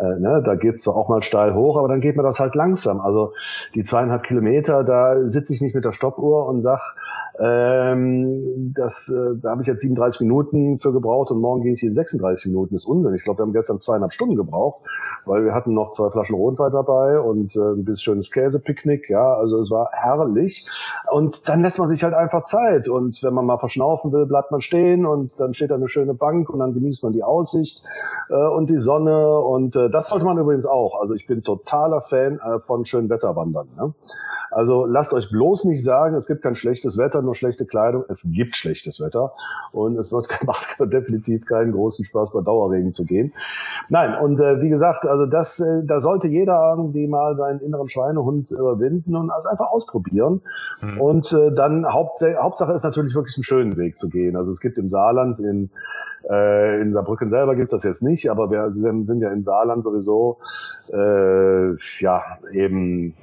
Äh, 0.00 0.18
ne, 0.18 0.42
da 0.44 0.54
geht's 0.54 0.82
zwar 0.82 0.96
auch 0.96 1.08
mal 1.08 1.22
steil 1.22 1.54
hoch, 1.54 1.76
aber 1.76 1.88
dann 1.88 2.00
geht 2.00 2.16
mir 2.16 2.22
das 2.22 2.40
halt 2.40 2.54
langsam. 2.54 3.00
Also 3.00 3.32
die 3.74 3.82
zweieinhalb 3.82 4.22
Kilometer, 4.22 4.84
da 4.84 5.26
sitze 5.26 5.54
ich 5.54 5.60
nicht 5.60 5.74
mit 5.74 5.84
der 5.84 5.92
Stoppuhr 5.92 6.46
und 6.46 6.62
sag, 6.62 6.96
ähm, 7.40 8.72
das, 8.74 9.08
äh, 9.08 9.36
da 9.40 9.50
habe 9.50 9.62
ich 9.62 9.68
jetzt 9.68 9.82
37 9.82 10.20
Minuten 10.20 10.78
für 10.78 10.92
gebraucht 10.92 11.30
und 11.30 11.40
morgen 11.40 11.62
gehe 11.62 11.72
ich 11.72 11.80
hier 11.80 11.92
36 11.92 12.46
Minuten. 12.46 12.74
Das 12.74 12.82
ist 12.82 12.88
Unsinn. 12.88 13.14
Ich 13.14 13.22
glaube, 13.22 13.38
wir 13.38 13.42
haben 13.44 13.52
gestern 13.52 13.78
zweieinhalb 13.78 14.12
Stunden 14.12 14.34
gebraucht, 14.34 14.82
weil 15.24 15.44
wir 15.44 15.54
hatten 15.54 15.72
noch 15.72 15.90
zwei 15.90 16.10
Flaschen 16.10 16.34
Rotwein 16.34 16.72
dabei 16.72 17.20
und 17.20 17.54
äh, 17.54 17.60
ein 17.60 17.84
bisschen 17.84 18.02
schönes 18.02 18.30
Käsepicknick. 18.32 19.08
Ja, 19.08 19.34
also 19.34 19.58
es 19.58 19.70
war 19.70 19.88
herrlich. 19.92 20.66
Und 21.12 21.48
dann 21.48 21.62
lässt 21.62 21.78
man 21.78 21.86
sich 21.86 22.02
halt 22.02 22.14
einfach 22.14 22.42
Zeit. 22.42 22.88
Und 22.88 23.22
wenn 23.22 23.34
man 23.34 23.46
mal 23.46 23.58
verschnaufen 23.58 24.12
will, 24.12 24.26
bleibt 24.26 24.50
man 24.50 24.60
stehen 24.60 25.06
und 25.06 25.38
dann 25.38 25.54
steht 25.54 25.70
da 25.70 25.76
eine 25.76 25.88
schöne 25.88 26.14
Bank 26.14 26.50
und 26.50 26.58
dann 26.58 26.74
genießt 26.74 27.04
man 27.04 27.12
die 27.12 27.22
Aussicht 27.22 27.84
äh, 28.30 28.34
und 28.34 28.68
die 28.68 28.78
Sonne. 28.78 29.38
Und 29.38 29.76
äh, 29.76 29.87
das 29.88 30.08
sollte 30.08 30.24
man 30.24 30.38
übrigens 30.38 30.66
auch. 30.66 31.00
Also 31.00 31.14
ich 31.14 31.26
bin 31.26 31.42
totaler 31.42 32.00
Fan 32.00 32.38
äh, 32.38 32.60
von 32.60 32.84
schönen 32.84 33.10
Wetterwandern. 33.10 33.68
Ne? 33.76 33.94
Also 34.50 34.86
lasst 34.86 35.12
euch 35.12 35.30
bloß 35.30 35.64
nicht 35.64 35.84
sagen, 35.84 36.14
es 36.14 36.26
gibt 36.26 36.42
kein 36.42 36.54
schlechtes 36.54 36.96
Wetter 36.96 37.22
nur 37.22 37.34
schlechte 37.34 37.66
Kleidung. 37.66 38.04
Es 38.08 38.28
gibt 38.30 38.56
schlechtes 38.56 39.00
Wetter 39.00 39.32
und 39.72 39.98
es 39.98 40.10
wird 40.12 40.28
macht 40.46 40.76
definitiv 40.80 41.46
keinen 41.46 41.72
großen 41.72 42.04
Spaß, 42.04 42.32
bei 42.32 42.40
Dauerregen 42.40 42.92
zu 42.92 43.04
gehen. 43.04 43.32
Nein, 43.90 44.14
und 44.18 44.40
äh, 44.40 44.60
wie 44.60 44.68
gesagt, 44.68 45.06
also 45.06 45.24
das, 45.26 45.60
äh, 45.60 45.82
da 45.84 46.00
sollte 46.00 46.28
jeder 46.28 46.74
irgendwie 46.76 47.06
mal 47.06 47.36
seinen 47.36 47.60
inneren 47.60 47.88
Schweinehund 47.88 48.50
überwinden 48.50 49.16
und 49.16 49.30
also 49.30 49.48
einfach 49.48 49.70
ausprobieren. 49.70 50.42
Mhm. 50.82 51.00
Und 51.00 51.32
äh, 51.32 51.52
dann 51.52 51.86
Hauptsache, 51.90 52.36
Hauptsache 52.36 52.72
ist 52.72 52.84
natürlich 52.84 53.14
wirklich 53.14 53.36
einen 53.36 53.44
schönen 53.44 53.76
Weg 53.76 53.96
zu 53.96 54.08
gehen. 54.08 54.36
Also 54.36 54.50
es 54.50 54.60
gibt 54.60 54.76
im 54.78 54.88
Saarland, 54.88 55.40
in, 55.40 55.70
äh, 56.28 56.80
in 56.80 56.92
Saarbrücken 56.92 57.30
selber 57.30 57.54
gibt 57.56 57.68
es 57.68 57.72
das 57.72 57.84
jetzt 57.84 58.02
nicht, 58.02 58.30
aber 58.30 58.50
wir 58.50 58.70
sind 58.70 59.20
ja 59.20 59.30
in 59.32 59.42
Saarland 59.42 59.84
sowieso 59.84 60.38
äh, 60.92 61.74
ja 62.00 62.22
eben 62.52 63.14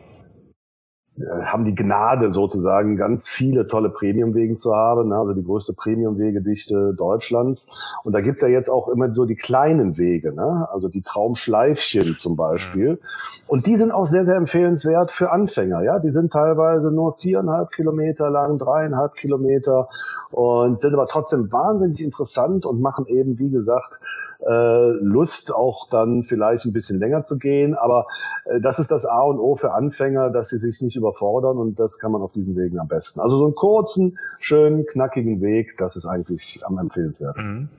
haben 1.17 1.63
die 1.63 1.75
Gnade 1.75 2.33
sozusagen 2.33 2.97
ganz 2.97 3.29
viele 3.29 3.67
tolle 3.67 3.89
Premiumwegen 3.89 4.57
zu 4.57 4.75
haben, 4.75 5.09
ne? 5.09 5.17
also 5.17 5.33
die 5.33 5.43
größte 5.43 5.73
Premiumwegedichte 5.73 6.93
Deutschlands. 6.93 7.97
Und 8.03 8.13
da 8.13 8.19
gibt's 8.19 8.41
ja 8.41 8.49
jetzt 8.49 8.69
auch 8.69 8.89
immer 8.89 9.13
so 9.13 9.25
die 9.25 9.35
kleinen 9.35 9.97
Wege, 9.97 10.33
ne? 10.33 10.67
also 10.71 10.89
die 10.89 11.01
Traumschleifchen 11.01 12.17
zum 12.17 12.35
Beispiel. 12.35 12.99
Und 13.47 13.65
die 13.65 13.77
sind 13.77 13.91
auch 13.91 14.05
sehr, 14.05 14.25
sehr 14.25 14.35
empfehlenswert 14.35 15.09
für 15.11 15.31
Anfänger. 15.31 15.83
Ja, 15.83 15.99
Die 15.99 16.11
sind 16.11 16.33
teilweise 16.33 16.91
nur 16.91 17.13
viereinhalb 17.13 17.71
Kilometer 17.71 18.29
lang, 18.29 18.57
dreieinhalb 18.57 19.15
Kilometer 19.15 19.87
und 20.31 20.81
sind 20.81 20.93
aber 20.93 21.07
trotzdem 21.07 21.51
wahnsinnig 21.51 22.03
interessant 22.03 22.65
und 22.65 22.81
machen 22.81 23.05
eben, 23.07 23.39
wie 23.39 23.49
gesagt, 23.49 24.01
äh, 24.45 24.91
Lust, 25.01 25.53
auch 25.53 25.87
dann 25.89 26.23
vielleicht 26.23 26.65
ein 26.65 26.73
bisschen 26.73 26.99
länger 26.99 27.23
zu 27.23 27.37
gehen. 27.37 27.73
Aber 27.73 28.07
äh, 28.45 28.59
das 28.59 28.79
ist 28.79 28.91
das 28.91 29.05
A 29.05 29.21
und 29.21 29.39
O 29.39 29.55
für 29.55 29.73
Anfänger, 29.73 30.29
dass 30.29 30.49
sie 30.49 30.57
sich 30.57 30.81
nicht 30.81 30.97
überfordern 31.05 31.57
und 31.57 31.79
das 31.79 31.99
kann 31.99 32.11
man 32.11 32.21
auf 32.21 32.33
diesen 32.33 32.55
Wegen 32.55 32.79
am 32.79 32.87
besten. 32.87 33.19
Also 33.19 33.37
so 33.37 33.45
einen 33.45 33.55
kurzen, 33.55 34.17
schönen, 34.39 34.85
knackigen 34.85 35.41
Weg, 35.41 35.77
das 35.77 35.95
ist 35.95 36.05
eigentlich 36.05 36.61
am 36.65 36.77
empfehlenswertesten. 36.77 37.59
Mhm. 37.59 37.69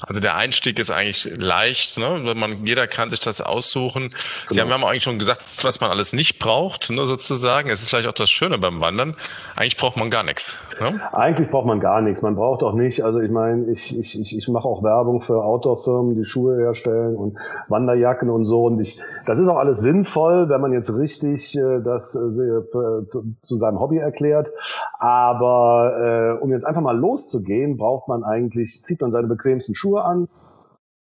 Also 0.00 0.20
der 0.20 0.36
Einstieg 0.36 0.78
ist 0.78 0.90
eigentlich 0.90 1.30
leicht, 1.36 1.98
ne? 1.98 2.34
Man, 2.34 2.66
jeder 2.66 2.86
kann 2.86 3.10
sich 3.10 3.20
das 3.20 3.40
aussuchen. 3.40 4.02
Genau. 4.02 4.14
Sie 4.50 4.60
haben, 4.60 4.70
haben 4.70 4.84
eigentlich 4.84 5.02
schon 5.02 5.18
gesagt, 5.18 5.42
was 5.62 5.80
man 5.80 5.90
alles 5.90 6.12
nicht 6.12 6.38
braucht, 6.38 6.90
ne, 6.90 7.04
sozusagen. 7.04 7.70
Es 7.70 7.82
ist 7.82 7.90
vielleicht 7.90 8.08
auch 8.08 8.12
das 8.12 8.30
Schöne 8.30 8.58
beim 8.58 8.80
Wandern. 8.80 9.14
Eigentlich 9.56 9.76
braucht 9.76 9.96
man 9.96 10.10
gar 10.10 10.22
nichts. 10.22 10.58
Ne? 10.80 11.00
Eigentlich 11.12 11.50
braucht 11.50 11.66
man 11.66 11.80
gar 11.80 12.00
nichts. 12.02 12.22
Man 12.22 12.34
braucht 12.34 12.62
auch 12.62 12.74
nicht, 12.74 13.02
also 13.02 13.20
ich 13.20 13.30
meine, 13.30 13.70
ich, 13.70 13.98
ich, 13.98 14.18
ich, 14.20 14.36
ich 14.36 14.48
mache 14.48 14.68
auch 14.68 14.82
Werbung 14.82 15.20
für 15.20 15.42
Outdoor-Firmen, 15.42 16.16
die 16.16 16.24
Schuhe 16.24 16.58
herstellen 16.58 17.16
und 17.16 17.38
Wanderjacken 17.68 18.28
und 18.28 18.44
so. 18.44 18.64
Und 18.64 18.80
ich, 18.80 19.00
das 19.26 19.38
ist 19.38 19.48
auch 19.48 19.58
alles 19.58 19.80
sinnvoll, 19.80 20.48
wenn 20.48 20.60
man 20.60 20.72
jetzt 20.72 20.94
richtig 20.94 21.56
äh, 21.56 21.80
das 21.82 22.14
äh, 22.14 22.28
für, 22.64 23.06
zu, 23.06 23.34
zu 23.40 23.56
seinem 23.56 23.80
Hobby 23.80 23.98
erklärt. 23.98 24.50
Aber 24.98 26.38
äh, 26.38 26.42
um 26.42 26.50
jetzt 26.50 26.64
einfach 26.64 26.82
mal 26.82 26.96
loszugehen, 26.96 27.76
braucht 27.76 28.08
man 28.08 28.24
eigentlich, 28.24 28.82
zieht 28.82 29.00
man 29.00 29.10
seine 29.12 29.28
bequemsten 29.28 29.74
Schuhe 29.74 30.02
an 30.02 30.28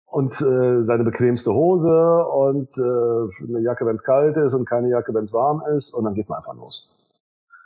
und 0.06 0.40
äh, 0.42 0.84
seine 0.84 1.04
bequemste 1.04 1.54
Hose 1.54 2.26
und 2.26 2.78
äh, 2.78 3.48
eine 3.48 3.62
Jacke, 3.62 3.86
wenn 3.86 3.96
es 3.96 4.04
kalt 4.04 4.38
ist 4.38 4.54
und 4.54 4.70
keine 4.70 4.90
Jacke, 4.90 5.14
wenn 5.14 5.24
es 5.24 5.34
warm 5.34 5.64
ist 5.76 5.94
und 5.94 6.04
dann 6.04 6.14
geht 6.14 6.30
man 6.30 6.38
einfach 6.38 6.56
los. 6.56 6.90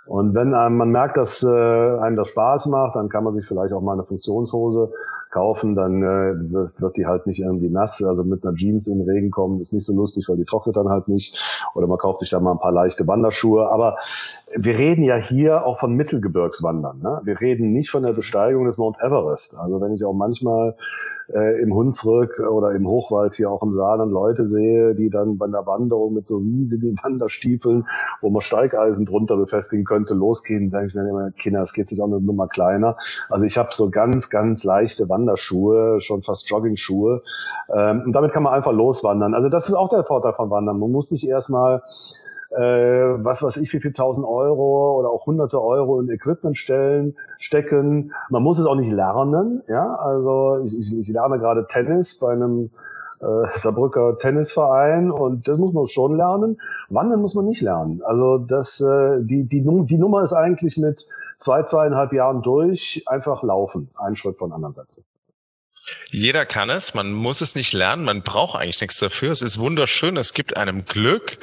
Und 0.07 0.33
wenn 0.33 0.53
einem, 0.53 0.77
man 0.77 0.89
merkt, 0.89 1.17
dass 1.17 1.43
äh, 1.43 1.47
einem 1.49 2.15
das 2.15 2.29
Spaß 2.29 2.67
macht, 2.67 2.95
dann 2.95 3.09
kann 3.09 3.25
man 3.25 3.33
sich 3.33 3.45
vielleicht 3.45 3.73
auch 3.73 3.81
mal 3.81 3.93
eine 3.93 4.05
Funktionshose 4.05 4.91
kaufen, 5.37 5.75
dann 5.75 6.01
äh, 6.01 6.33
wird 6.79 6.97
die 6.97 7.05
halt 7.05 7.27
nicht 7.27 7.41
irgendwie 7.41 7.69
nass. 7.69 8.03
Also 8.03 8.23
mit 8.23 8.43
einer 8.43 8.55
Jeans 8.55 8.87
in 8.87 8.97
den 8.97 9.07
Regen 9.07 9.29
kommen 9.29 9.61
ist 9.61 9.71
nicht 9.71 9.85
so 9.85 9.93
lustig, 9.93 10.25
weil 10.27 10.37
die 10.37 10.45
trocknet 10.45 10.75
dann 10.75 10.89
halt 10.89 11.07
nicht. 11.07 11.37
Oder 11.75 11.85
man 11.85 11.99
kauft 11.99 12.19
sich 12.19 12.31
dann 12.31 12.43
mal 12.43 12.53
ein 12.53 12.59
paar 12.59 12.71
leichte 12.71 13.05
Wanderschuhe. 13.05 13.69
Aber 13.69 13.97
wir 14.55 14.77
reden 14.77 15.03
ja 15.03 15.15
hier 15.15 15.65
auch 15.65 15.77
von 15.77 15.93
Mittelgebirgswandern. 15.93 17.01
Ne? 17.01 17.21
Wir 17.23 17.39
reden 17.39 17.71
nicht 17.71 17.91
von 17.91 18.01
der 18.01 18.13
Besteigung 18.13 18.65
des 18.65 18.77
Mount 18.79 18.97
Everest. 18.99 19.59
Also 19.59 19.79
wenn 19.79 19.93
ich 19.93 20.03
auch 20.03 20.13
manchmal 20.13 20.75
äh, 21.33 21.61
im 21.61 21.73
Hunsrück 21.73 22.39
oder 22.39 22.71
im 22.71 22.87
Hochwald 22.87 23.35
hier 23.35 23.51
auch 23.51 23.61
im 23.61 23.73
Saarland 23.73 24.11
Leute 24.11 24.47
sehe, 24.47 24.95
die 24.95 25.09
dann 25.11 25.37
bei 25.37 25.45
einer 25.45 25.65
Wanderung 25.67 26.13
mit 26.13 26.25
so 26.25 26.37
riesigen 26.37 26.97
Wanderstiefeln, 27.03 27.85
wo 28.21 28.29
man 28.31 28.41
Steigeisen 28.41 29.05
drunter 29.05 29.37
befestigen 29.37 29.85
könnte, 29.85 30.13
losgehen, 30.13 30.71
sage 30.71 30.87
ich 30.87 30.95
mir 30.95 31.07
immer, 31.07 31.31
Kinder, 31.31 31.61
es 31.61 31.73
geht 31.73 31.89
sich 31.89 32.01
auch 32.01 32.07
eine 32.07 32.19
Nummer 32.19 32.47
kleiner. 32.47 32.97
Also 33.29 33.45
ich 33.45 33.57
habe 33.57 33.69
so 33.71 33.91
ganz, 33.91 34.29
ganz 34.29 34.63
leichte 34.63 35.09
Wanderschuhe, 35.27 35.99
schon 36.01 36.21
fast 36.21 36.49
Jogging-Schuhe. 36.49 37.21
Ähm, 37.73 38.03
und 38.05 38.13
damit 38.13 38.31
kann 38.31 38.43
man 38.43 38.53
einfach 38.53 38.71
loswandern. 38.71 39.33
Also 39.33 39.49
das 39.49 39.67
ist 39.67 39.75
auch 39.75 39.89
der 39.89 40.03
Vorteil 40.03 40.33
von 40.33 40.49
Wandern. 40.49 40.79
Man 40.79 40.91
muss 40.91 41.11
nicht 41.11 41.27
erstmal 41.27 41.83
äh, 42.51 42.61
was 42.61 43.43
weiß 43.43 43.57
ich, 43.57 43.73
wie 43.73 43.81
viel 43.81 43.91
tausend 43.91 44.25
Euro 44.25 44.97
oder 44.97 45.09
auch 45.09 45.25
hunderte 45.25 45.61
Euro 45.61 45.99
in 45.99 46.09
Equipment 46.09 46.57
stellen, 46.57 47.15
stecken. 47.37 48.13
Man 48.29 48.41
muss 48.41 48.57
es 48.57 48.65
auch 48.65 48.75
nicht 48.75 48.91
lernen, 48.91 49.63
ja. 49.67 49.95
Also 49.95 50.59
ich, 50.65 50.93
ich 50.97 51.09
lerne 51.09 51.39
gerade 51.39 51.67
Tennis 51.67 52.19
bei 52.19 52.31
einem 52.31 52.69
äh, 53.19 53.47
Saarbrücker 53.53 54.17
Tennisverein 54.17 55.11
und 55.11 55.47
das 55.47 55.57
muss 55.57 55.73
man 55.73 55.87
schon 55.87 56.15
lernen. 56.15 56.59
Wandern 56.89 57.19
muss 57.19 57.35
man 57.35 57.45
nicht 57.45 57.61
lernen. 57.61 58.01
Also 58.05 58.37
das, 58.37 58.79
äh, 58.79 59.21
die, 59.21 59.43
die, 59.43 59.61
die 59.61 59.97
Nummer 59.97 60.21
ist 60.21 60.33
eigentlich 60.33 60.77
mit 60.77 61.05
zwei, 61.37 61.63
zweieinhalb 61.63 62.13
Jahren 62.13 62.41
durch, 62.41 63.03
einfach 63.07 63.43
laufen, 63.43 63.89
einen 63.97 64.15
Schritt 64.15 64.37
von 64.37 64.53
anderen 64.53 64.73
setzen. 64.73 65.03
Jeder 66.09 66.45
kann 66.45 66.69
es, 66.69 66.93
man 66.93 67.11
muss 67.11 67.41
es 67.41 67.55
nicht 67.55 67.73
lernen, 67.73 68.03
man 68.03 68.21
braucht 68.21 68.59
eigentlich 68.59 68.81
nichts 68.81 68.97
dafür. 68.99 69.31
Es 69.31 69.41
ist 69.41 69.57
wunderschön, 69.57 70.17
es 70.17 70.33
gibt 70.33 70.57
einem 70.57 70.85
Glück. 70.85 71.37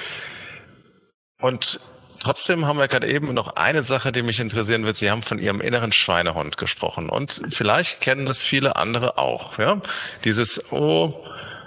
Und 1.41 1.81
Trotzdem 2.25 2.67
haben 2.67 2.79
wir 2.79 2.89
gerade 2.89 3.07
eben 3.07 3.35
noch 3.35 3.57
eine 3.57 3.83
Sache, 3.83 4.11
die 4.11 4.23
mich 4.23 4.41
interessieren 4.41 4.87
wird. 4.87 4.97
Sie 4.97 5.11
haben 5.11 5.23
von 5.23 5.39
Ihrem 5.39 5.61
inneren 5.61 5.93
Schweinehund 5.93 6.57
gesprochen 6.57 7.11
und 7.11 7.43
vielleicht 7.51 8.01
kennen 8.01 8.25
das 8.25 8.41
viele 8.41 8.77
andere 8.77 9.19
auch. 9.19 9.59
Ja, 9.59 9.83
dieses 10.25 10.73
oh 10.73 11.23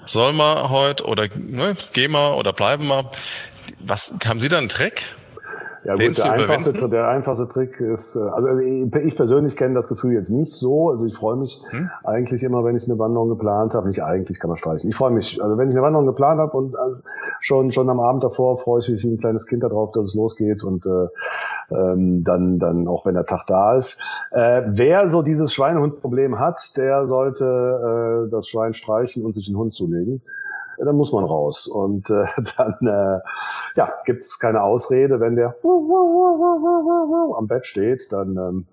soll 0.07 0.33
man 0.33 0.69
heute 0.69 1.05
oder 1.05 1.27
ne, 1.35 1.75
geh 1.93 2.07
mal 2.07 2.33
oder 2.33 2.53
bleiben 2.53 2.87
mal. 2.87 3.11
Was 3.77 4.15
haben 4.25 4.39
Sie 4.39 4.49
da 4.49 4.57
einen 4.57 4.69
Trick? 4.69 5.05
Ja 5.87 5.95
gut, 5.95 6.17
der 6.17 6.31
einfachste, 6.33 6.89
der 6.89 7.07
einfachste 7.07 7.47
Trick 7.47 7.79
ist, 7.79 8.17
äh, 8.17 8.19
also 8.19 8.57
ich 8.57 9.15
persönlich 9.15 9.55
kenne 9.55 9.73
das 9.73 9.87
Gefühl 9.87 10.15
jetzt 10.15 10.29
nicht 10.29 10.51
so. 10.51 10.89
Also 10.89 11.05
ich 11.05 11.15
freue 11.15 11.37
mich 11.37 11.61
hm? 11.69 11.89
eigentlich 12.03 12.43
immer, 12.43 12.65
wenn 12.65 12.75
ich 12.75 12.83
eine 12.83 12.99
Wanderung 12.99 13.29
geplant 13.29 13.73
habe. 13.73 13.87
Nicht 13.87 14.03
eigentlich, 14.03 14.37
kann 14.37 14.49
man 14.49 14.57
streichen. 14.57 14.89
Ich 14.89 14.97
freue 14.97 15.11
mich, 15.11 15.41
also 15.41 15.57
wenn 15.57 15.69
ich 15.69 15.75
eine 15.75 15.83
Wanderung 15.83 16.05
geplant 16.05 16.41
habe 16.41 16.57
und 16.57 16.73
äh, 16.73 16.77
schon 17.39 17.71
schon 17.71 17.89
am 17.89 18.01
Abend 18.01 18.21
davor 18.21 18.57
freue 18.57 18.81
ich 18.81 18.89
mich 18.89 19.03
wie 19.05 19.13
ein 19.13 19.17
kleines 19.17 19.47
Kind 19.47 19.63
darauf, 19.63 19.93
dass 19.93 20.07
es 20.07 20.13
losgeht 20.13 20.61
und 20.65 20.85
äh, 20.85 21.07
ähm, 21.73 22.25
dann 22.25 22.59
dann 22.59 22.89
auch 22.89 23.05
wenn 23.05 23.13
der 23.13 23.25
Tag 23.25 23.45
da 23.47 23.77
ist. 23.77 24.01
Äh, 24.31 24.63
wer 24.67 25.09
so 25.09 25.21
dieses 25.21 25.53
Schweinehundproblem 25.53 26.37
hat, 26.37 26.75
der 26.75 27.05
sollte 27.05 28.25
äh, 28.25 28.29
das 28.29 28.49
Schwein 28.49 28.73
streichen 28.73 29.23
und 29.23 29.33
sich 29.33 29.47
einen 29.47 29.57
Hund 29.57 29.73
zulegen 29.73 30.21
dann 30.85 30.95
muss 30.95 31.11
man 31.11 31.23
raus. 31.23 31.67
Und 31.67 32.09
äh, 32.09 32.25
dann 32.57 32.75
äh, 32.81 33.19
ja, 33.75 33.91
gibt 34.05 34.23
es 34.23 34.39
keine 34.39 34.63
Ausrede, 34.63 35.19
wenn 35.19 35.35
der 35.35 35.55
am 37.37 37.47
Bett 37.47 37.65
steht, 37.65 38.11
dann 38.11 38.37
ähm, 38.37 38.67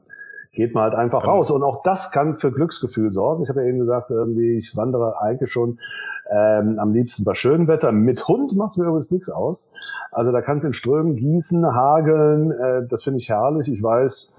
geht 0.53 0.75
man 0.75 0.85
halt 0.85 0.95
einfach 0.95 1.27
raus. 1.27 1.51
Und 1.51 1.63
auch 1.63 1.83
das 1.83 2.11
kann 2.13 2.35
für 2.35 2.53
Glücksgefühl 2.53 3.13
sorgen. 3.13 3.43
Ich 3.43 3.49
habe 3.49 3.63
ja 3.63 3.69
eben 3.69 3.79
gesagt, 3.79 4.11
irgendwie, 4.11 4.57
ich 4.57 4.77
wandere 4.77 5.21
eigentlich 5.21 5.51
schon 5.51 5.79
ähm, 6.31 6.79
am 6.79 6.93
liebsten 6.93 7.25
bei 7.25 7.35
schönem 7.35 7.69
Wetter. 7.69 7.93
Mit 7.93 8.27
Hund 8.29 8.55
macht 8.57 8.71
es 8.71 8.77
mir 8.77 8.87
übrigens 8.87 9.11
nichts 9.11 9.31
aus. 9.31 9.75
Also 10.11 10.33
da 10.33 10.41
kann 10.41 10.59
es 10.59 10.65
in 10.65 10.73
Strömen 10.73 11.17
gießen, 11.17 11.67
hageln. 11.67 12.53
Äh, 12.53 12.87
das 12.87 13.03
finde 13.03 13.19
ich 13.19 13.29
herrlich. 13.29 13.69
Ich 13.69 13.83
weiß, 13.83 14.35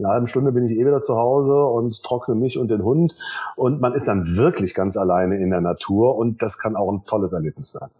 in 0.00 0.06
einer 0.06 0.14
halben 0.14 0.26
Stunde 0.26 0.50
bin 0.50 0.64
ich 0.64 0.72
eh 0.72 0.86
wieder 0.86 1.02
zu 1.02 1.14
Hause 1.16 1.54
und 1.54 2.02
trockne 2.02 2.34
mich 2.34 2.56
und 2.56 2.68
den 2.68 2.82
Hund. 2.82 3.14
Und 3.54 3.82
man 3.82 3.92
ist 3.92 4.08
dann 4.08 4.36
wirklich 4.36 4.74
ganz 4.74 4.96
alleine 4.96 5.36
in 5.36 5.50
der 5.50 5.60
Natur 5.60 6.16
und 6.16 6.42
das 6.42 6.58
kann 6.58 6.74
auch 6.74 6.90
ein 6.90 7.04
tolles 7.04 7.34
Erlebnis 7.34 7.72
sein. 7.72 7.90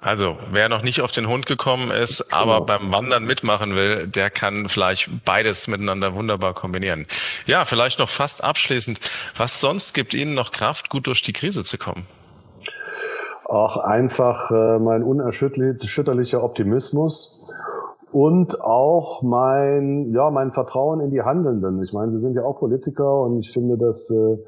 Also, 0.00 0.36
wer 0.50 0.68
noch 0.68 0.82
nicht 0.82 1.00
auf 1.00 1.12
den 1.12 1.28
Hund 1.28 1.46
gekommen 1.46 1.92
ist, 1.92 2.24
genau. 2.28 2.36
aber 2.36 2.66
beim 2.66 2.90
Wandern 2.92 3.24
mitmachen 3.24 3.76
will, 3.76 4.08
der 4.08 4.30
kann 4.30 4.68
vielleicht 4.68 5.24
beides 5.24 5.68
miteinander 5.68 6.16
wunderbar 6.16 6.54
kombinieren. 6.54 7.06
Ja, 7.46 7.64
vielleicht 7.64 8.00
noch 8.00 8.08
fast 8.08 8.42
abschließend. 8.42 8.98
Was 9.36 9.60
sonst 9.60 9.92
gibt 9.92 10.14
Ihnen 10.14 10.34
noch 10.34 10.50
Kraft, 10.50 10.90
gut 10.90 11.06
durch 11.06 11.22
die 11.22 11.32
Krise 11.32 11.62
zu 11.62 11.78
kommen? 11.78 12.04
Auch 13.44 13.76
einfach 13.76 14.50
äh, 14.50 14.80
mein 14.80 15.04
unerschütterlicher 15.04 16.42
Optimismus 16.42 17.48
und 18.12 18.60
auch 18.60 19.22
mein, 19.22 20.12
ja, 20.12 20.30
mein 20.30 20.50
Vertrauen 20.50 21.00
in 21.00 21.10
die 21.10 21.22
Handelnden. 21.22 21.82
Ich 21.82 21.92
meine, 21.92 22.12
Sie 22.12 22.18
sind 22.18 22.34
ja 22.34 22.44
auch 22.44 22.58
Politiker 22.58 23.22
und 23.22 23.38
ich 23.38 23.50
finde, 23.50 23.76
das 23.78 24.10
äh, 24.10 24.38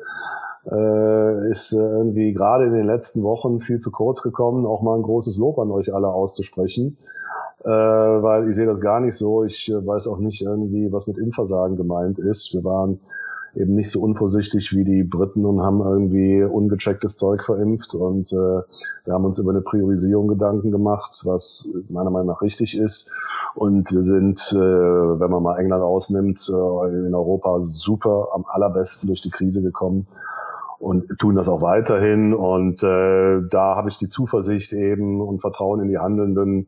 äh, 0.70 1.50
ist 1.50 1.72
irgendwie 1.72 2.32
gerade 2.32 2.64
in 2.64 2.72
den 2.72 2.84
letzten 2.84 3.22
Wochen 3.22 3.60
viel 3.60 3.78
zu 3.78 3.90
kurz 3.90 4.22
gekommen, 4.22 4.66
auch 4.66 4.82
mal 4.82 4.96
ein 4.96 5.02
großes 5.02 5.38
Lob 5.38 5.58
an 5.58 5.70
euch 5.70 5.94
alle 5.94 6.08
auszusprechen. 6.08 6.98
Äh, 7.64 7.68
weil 7.68 8.50
ich 8.50 8.56
sehe 8.56 8.66
das 8.66 8.80
gar 8.80 9.00
nicht 9.00 9.16
so. 9.16 9.44
Ich 9.44 9.70
äh, 9.70 9.86
weiß 9.86 10.08
auch 10.08 10.18
nicht 10.18 10.42
irgendwie, 10.42 10.92
was 10.92 11.06
mit 11.06 11.16
Impfversagen 11.16 11.76
gemeint 11.76 12.18
ist. 12.18 12.52
Wir 12.52 12.62
waren 12.62 12.98
eben 13.56 13.74
nicht 13.74 13.90
so 13.90 14.00
unvorsichtig 14.00 14.72
wie 14.72 14.84
die 14.84 15.04
Briten 15.04 15.44
und 15.44 15.62
haben 15.62 15.80
irgendwie 15.80 16.42
ungechecktes 16.42 17.16
Zeug 17.16 17.44
verimpft. 17.44 17.94
Und 17.94 18.32
äh, 18.32 18.62
wir 19.04 19.12
haben 19.12 19.24
uns 19.24 19.38
über 19.38 19.50
eine 19.50 19.60
Priorisierung 19.60 20.28
Gedanken 20.28 20.70
gemacht, 20.70 21.22
was 21.24 21.68
meiner 21.88 22.10
Meinung 22.10 22.28
nach 22.28 22.42
richtig 22.42 22.76
ist. 22.76 23.12
Und 23.54 23.92
wir 23.92 24.02
sind, 24.02 24.52
äh, 24.52 24.56
wenn 24.56 25.30
man 25.30 25.42
mal 25.42 25.58
England 25.58 25.82
ausnimmt, 25.82 26.48
äh, 26.48 27.06
in 27.06 27.14
Europa 27.14 27.60
super 27.62 28.28
am 28.32 28.44
allerbesten 28.46 29.06
durch 29.08 29.22
die 29.22 29.30
Krise 29.30 29.62
gekommen 29.62 30.06
und 30.78 31.06
tun 31.18 31.34
das 31.34 31.48
auch 31.48 31.62
weiterhin. 31.62 32.34
Und 32.34 32.82
äh, 32.82 33.40
da 33.50 33.76
habe 33.76 33.88
ich 33.88 33.98
die 33.98 34.08
Zuversicht 34.08 34.72
eben 34.72 35.20
und 35.20 35.40
Vertrauen 35.40 35.80
in 35.80 35.88
die 35.88 35.98
Handelnden, 35.98 36.66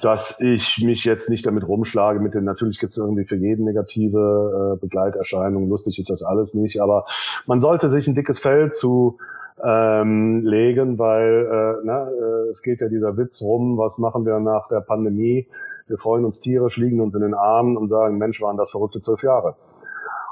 dass 0.00 0.40
ich 0.40 0.82
mich 0.82 1.04
jetzt 1.04 1.30
nicht 1.30 1.46
damit 1.46 1.66
rumschlage 1.66 2.20
mit 2.20 2.34
den, 2.34 2.44
natürlich 2.44 2.78
gibt 2.78 2.92
es 2.92 2.98
irgendwie 2.98 3.24
für 3.24 3.36
jeden 3.36 3.64
negative 3.64 4.74
äh, 4.74 4.80
Begleiterscheinungen, 4.80 5.68
lustig 5.68 5.98
ist 5.98 6.10
das 6.10 6.22
alles 6.22 6.54
nicht, 6.54 6.80
aber 6.80 7.06
man 7.46 7.60
sollte 7.60 7.88
sich 7.88 8.06
ein 8.06 8.14
dickes 8.14 8.38
Fell 8.38 8.70
zu 8.70 9.18
ähm, 9.62 10.44
legen, 10.44 10.98
weil 10.98 11.80
äh, 11.82 11.86
ne, 11.86 12.10
äh, 12.12 12.50
es 12.50 12.62
geht 12.62 12.80
ja 12.80 12.88
dieser 12.88 13.16
Witz 13.16 13.40
rum, 13.42 13.78
was 13.78 13.98
machen 13.98 14.26
wir 14.26 14.38
nach 14.38 14.68
der 14.68 14.80
Pandemie? 14.80 15.46
Wir 15.86 15.96
freuen 15.96 16.24
uns 16.24 16.40
tierisch, 16.40 16.76
liegen 16.76 17.00
uns 17.00 17.14
in 17.14 17.22
den 17.22 17.34
Armen 17.34 17.76
und 17.76 17.88
sagen, 17.88 18.18
Mensch, 18.18 18.42
waren 18.42 18.58
das 18.58 18.70
verrückte 18.70 19.00
zwölf 19.00 19.22
Jahre. 19.22 19.56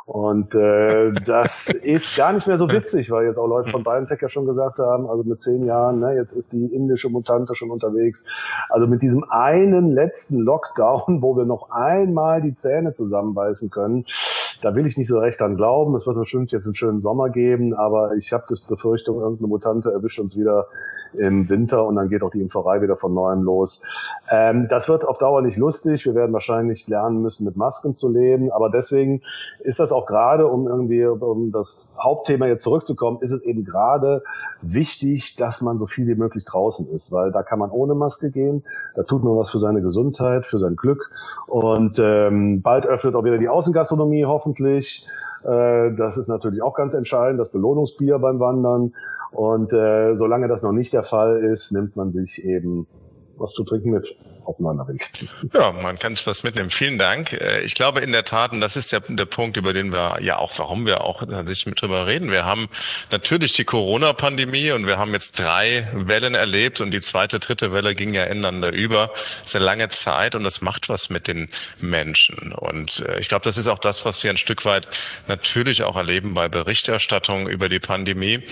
Und 0.07 0.55
äh, 0.55 1.13
das 1.25 1.71
ist 1.71 2.15
gar 2.17 2.35
nicht 2.35 2.47
mehr 2.47 2.59
so 2.59 2.71
witzig, 2.71 3.11
weil 3.11 3.25
jetzt 3.25 3.39
auch 3.39 3.47
Leute 3.47 3.71
von 3.71 3.85
BioNTech 3.85 4.21
ja 4.21 4.29
schon 4.29 4.45
gesagt 4.45 4.79
haben, 4.79 5.09
also 5.09 5.25
mit 5.25 5.41
zehn 5.41 5.65
Jahren, 5.65 6.01
ne, 6.01 6.15
jetzt 6.15 6.33
ist 6.33 6.53
die 6.53 6.67
indische 6.75 7.09
Mutante 7.09 7.55
schon 7.55 7.71
unterwegs. 7.71 8.27
Also 8.69 8.87
mit 8.87 9.01
diesem 9.01 9.25
einen 9.31 9.91
letzten 9.91 10.39
Lockdown, 10.41 11.23
wo 11.23 11.37
wir 11.39 11.47
noch 11.47 11.71
einmal 11.71 12.43
die 12.43 12.53
Zähne 12.53 12.93
zusammenbeißen 12.93 13.71
können, 13.71 14.05
da 14.65 14.75
will 14.75 14.87
ich 14.87 14.97
nicht 14.97 15.09
so 15.09 15.19
recht 15.19 15.41
dran 15.41 15.57
glauben. 15.57 15.95
Es 15.95 16.07
wird 16.07 16.17
bestimmt 16.17 16.53
jetzt 16.53 16.67
einen 16.67 16.75
schönen 16.75 17.01
Sommer 17.01 17.29
geben, 17.29 17.75
aber 17.75 18.15
ich 18.15 18.33
habe 18.33 18.45
das 18.49 18.61
Befürchtung, 18.61 19.21
irgendeine 19.21 19.49
Mutante 19.49 19.93
erwischt 19.93 20.19
uns 20.21 20.39
wieder 20.39 20.69
im 21.13 21.49
Winter 21.49 21.85
und 21.85 21.97
dann 21.97 22.09
geht 22.09 22.23
auch 22.23 22.31
die 22.31 22.41
Impferei 22.41 22.81
wieder 22.81 22.97
von 22.97 23.13
neuem 23.13 23.43
los. 23.43 23.85
Ähm, 24.31 24.67
das 24.69 24.89
wird 24.89 25.07
auf 25.07 25.19
Dauer 25.19 25.43
nicht 25.43 25.59
lustig. 25.59 26.07
Wir 26.07 26.15
werden 26.15 26.33
wahrscheinlich 26.33 26.89
lernen 26.89 27.21
müssen, 27.21 27.45
mit 27.45 27.57
Masken 27.57 27.93
zu 27.93 28.11
leben. 28.11 28.51
Aber 28.53 28.71
deswegen 28.71 29.23
ist 29.61 29.81
das 29.81 29.93
auch 29.95 30.07
gerade, 30.07 30.47
um 30.47 30.67
irgendwie 30.67 31.05
um 31.07 31.53
das 31.53 31.95
Hauptthema 32.03 32.47
jetzt 32.47 32.65
zurückzukommen, 32.65 33.19
ist 33.21 33.33
es 33.33 33.45
eben 33.45 33.65
gerade 33.65 34.23
wichtig, 34.61 35.37
dass 35.37 35.63
man 35.63 35.79
so 35.79 35.87
viel 35.87 36.07
wie 36.07 36.15
möglich 36.15 36.45
draußen 36.45 36.89
ist, 36.93 37.13
weil 37.13 37.31
da 37.31 37.43
kann 37.43 37.59
man 37.59 37.71
ohne 37.71 37.95
Maske 37.95 38.31
gehen. 38.31 38.65
Da 38.95 39.03
tut 39.05 39.25
man 39.25 39.37
was 39.37 39.51
für 39.51 39.59
seine 39.59 39.81
Gesundheit, 39.81 40.47
für 40.47 40.59
sein 40.59 40.77
Glück. 40.77 41.11
Und 41.47 41.99
ähm, 41.99 42.63
bald 42.63 42.87
öffnet 42.87 43.15
auch 43.15 43.25
wieder 43.25 43.39
die 43.39 43.49
Außengastronomie 43.49 44.25
hoffentlich. 44.25 45.07
Äh, 45.45 45.95
das 45.95 46.19
ist 46.19 46.29
natürlich 46.29 46.63
auch 46.63 46.75
ganz 46.75 46.95
entscheidend, 46.95 47.41
das 47.41 47.51
Belohnungsbier 47.51 48.19
beim 48.19 48.41
Wandern. 48.41 48.95
Und 49.33 49.73
äh, 49.73 50.15
solange 50.15 50.49
das 50.49 50.63
noch 50.63 50.73
nicht 50.73 50.95
der 50.95 51.03
Fall 51.03 51.43
ist, 51.45 51.73
nimmt 51.73 51.97
man 51.97 52.13
sich 52.13 52.45
eben 52.45 52.87
was 53.37 53.53
zu 53.53 53.65
trinken 53.65 53.91
mit 53.91 54.17
aufeinander 54.45 54.87
will. 54.89 54.99
Ja, 55.53 55.73
man 55.73 55.99
kann 55.99 56.15
sich 56.15 56.27
was 56.27 56.43
mitnehmen. 56.43 56.71
Vielen 56.71 56.99
Dank. 56.99 57.33
Äh, 57.33 57.61
ich 57.63 57.75
glaube 57.75 58.01
in 58.01 58.13
der 58.13 58.25
Tat, 58.25 58.53
und 58.53 58.61
das 58.61 58.77
ist 58.77 58.93
ja 58.93 59.01
der 59.01 59.25
Punkt, 59.27 59.57
über 59.57 59.73
den 59.73 59.93
wir 59.93 60.19
ja 60.21 60.39
auch, 60.39 60.53
warum 60.59 60.87
wir 60.87 61.03
auch 61.03 61.23
sich 61.45 61.67
mit 61.67 61.81
drüber 61.81 62.07
reden. 62.07 62.31
Wir 62.31 62.45
haben 62.45 62.69
natürlich 63.11 63.53
die 63.53 63.65
Corona-Pandemie 63.65 64.73
und 64.73 64.87
wir 64.87 64.99
haben 64.99 65.13
jetzt 65.13 65.39
drei 65.39 65.89
Wellen 65.93 66.35
erlebt 66.35 66.81
und 66.81 66.91
die 66.91 67.01
zweite, 67.01 67.39
dritte 67.39 67.73
Welle 67.73 67.95
ging 67.95 68.15
ja 68.15 68.25
ineinander 68.25 68.73
über. 68.73 69.09
Das 69.09 69.51
ist 69.51 69.57
eine 69.57 69.65
lange 69.65 69.89
Zeit 69.89 70.35
und 70.35 70.45
das 70.45 70.61
macht 70.61 70.89
was 70.89 71.11
mit 71.11 71.29
den 71.29 71.49
Menschen. 71.81 72.53
Und 72.53 73.05
äh, 73.07 73.19
ich 73.21 73.29
glaube, 73.29 73.45
das 73.45 73.59
ist 73.59 73.69
auch 73.69 73.79
das, 73.79 74.05
was 74.05 74.23
wir 74.25 74.31
ein 74.31 74.37
Stück 74.37 74.65
weit 74.65 74.89
natürlich 75.29 75.83
auch 75.83 75.97
erleben 75.97 76.35
bei 76.35 76.49
Berichterstattung 76.49 77.49
über 77.49 77.69
die 77.69 77.81
Pandemie. 77.81 78.43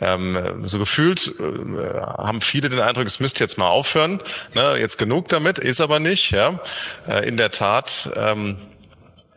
Ähm, 0.00 0.62
so 0.64 0.78
gefühlt 0.78 1.34
äh, 1.38 2.00
haben 2.00 2.40
viele 2.40 2.68
den 2.68 2.80
Eindruck, 2.80 3.06
es 3.06 3.20
müsste 3.20 3.44
jetzt 3.44 3.58
mal 3.58 3.68
aufhören. 3.68 4.20
Ne? 4.54 4.76
Jetzt 4.78 4.98
genug 4.98 5.21
genug 5.22 5.28
damit, 5.28 5.58
ist 5.58 5.80
aber 5.80 6.00
nicht. 6.00 6.30
Ja, 6.30 6.60
äh, 7.08 7.26
in 7.26 7.36
der 7.36 7.50
Tat. 7.50 8.10
Ähm, 8.16 8.56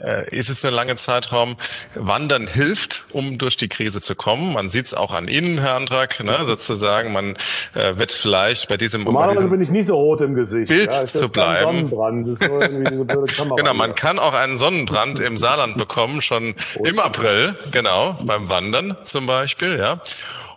äh, 0.04 0.30
ist 0.36 0.50
es 0.50 0.66
ein 0.66 0.74
langer 0.74 0.98
Zeitraum. 0.98 1.56
Wandern 1.96 2.48
hilft, 2.48 3.06
um 3.14 3.38
durch 3.38 3.56
die 3.56 3.70
Krise 3.70 4.02
zu 4.02 4.14
kommen. 4.14 4.52
Man 4.52 4.70
sieht 4.70 4.88
es 4.88 4.94
auch 4.94 5.14
an 5.14 5.30
Ihnen, 5.30 5.58
Herr 5.58 5.76
Antrag, 5.76 6.22
ne, 6.22 6.38
sozusagen. 6.44 7.14
Man 7.14 7.38
äh, 7.76 7.98
wird 7.98 8.12
vielleicht 8.12 8.68
bei 8.68 8.76
diesem 8.76 9.06
Normalerweise 9.06 9.48
bin 9.48 9.62
ich 9.62 9.70
nicht 9.70 9.86
so 9.86 9.96
rot 9.96 10.20
im 10.20 10.36
Gesicht. 10.36 10.68
Bild 10.68 10.92
ja, 10.92 11.06
zu 11.06 11.32
bleiben. 11.32 11.90
genau, 13.56 13.74
man 13.74 13.96
kann 13.96 14.20
auch 14.20 14.34
einen 14.34 14.58
Sonnenbrand 14.58 15.22
im 15.22 15.38
Saarland 15.38 15.78
bekommen, 15.78 16.22
schon 16.22 16.56
im 16.84 17.00
April, 17.00 17.56
genau, 17.72 18.20
beim 18.22 18.50
Wandern 18.50 18.98
zum 19.06 19.28
Beispiel, 19.28 19.78
ja. 19.80 20.02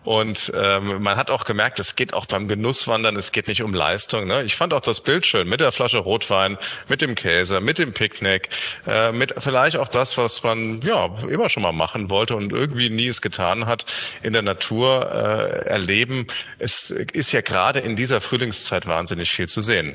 Und 0.09 0.51
ähm, 0.57 1.03
man 1.03 1.19
hat 1.19 1.31
auch 1.31 1.45
gemerkt, 1.45 1.79
es 1.81 1.95
geht 1.95 2.15
auch 2.15 2.25
beim 2.25 2.49
Genusswandern, 2.49 3.15
es 3.17 3.31
geht 3.31 3.47
nicht 3.47 3.63
um 3.63 3.75
Leistung. 3.75 4.27
Ne? 4.27 4.43
Ich 4.43 4.57
fand 4.57 4.73
auch 4.73 4.81
das 4.81 5.03
Bild 5.03 5.27
schön 5.27 5.47
mit 5.47 5.61
der 5.61 5.71
Flasche 5.71 5.99
Rotwein, 5.99 6.57
mit 6.89 7.03
dem 7.03 7.15
Käse, 7.15 7.61
mit 7.61 7.79
dem 7.79 7.93
Picknick, 7.93 8.49
äh, 8.87 9.13
mit 9.13 9.35
vielleicht 9.37 9.77
auch 9.77 9.89
das, 9.89 10.17
was 10.17 10.43
man 10.43 10.81
ja 10.81 11.11
immer 11.29 11.51
schon 11.51 11.63
mal 11.63 11.73
machen 11.73 12.09
wollte 12.09 12.37
und 12.37 12.55
irgendwie 12.55 12.89
nie 12.89 13.09
es 13.09 13.21
getan 13.21 13.67
hat, 13.67 13.85
in 14.23 14.33
der 14.33 14.41
Natur 14.41 15.13
äh, 15.13 15.69
erleben. 15.69 16.27
Es 16.59 16.91
ist 16.91 17.33
ja 17.33 17.43
gerade 17.43 17.81
in 17.81 17.95
dieser 17.95 18.23
Frühlingszeit 18.23 18.87
wahnsinnig 18.87 19.31
viel 19.31 19.47
zu 19.47 19.61
sehen. 19.61 19.95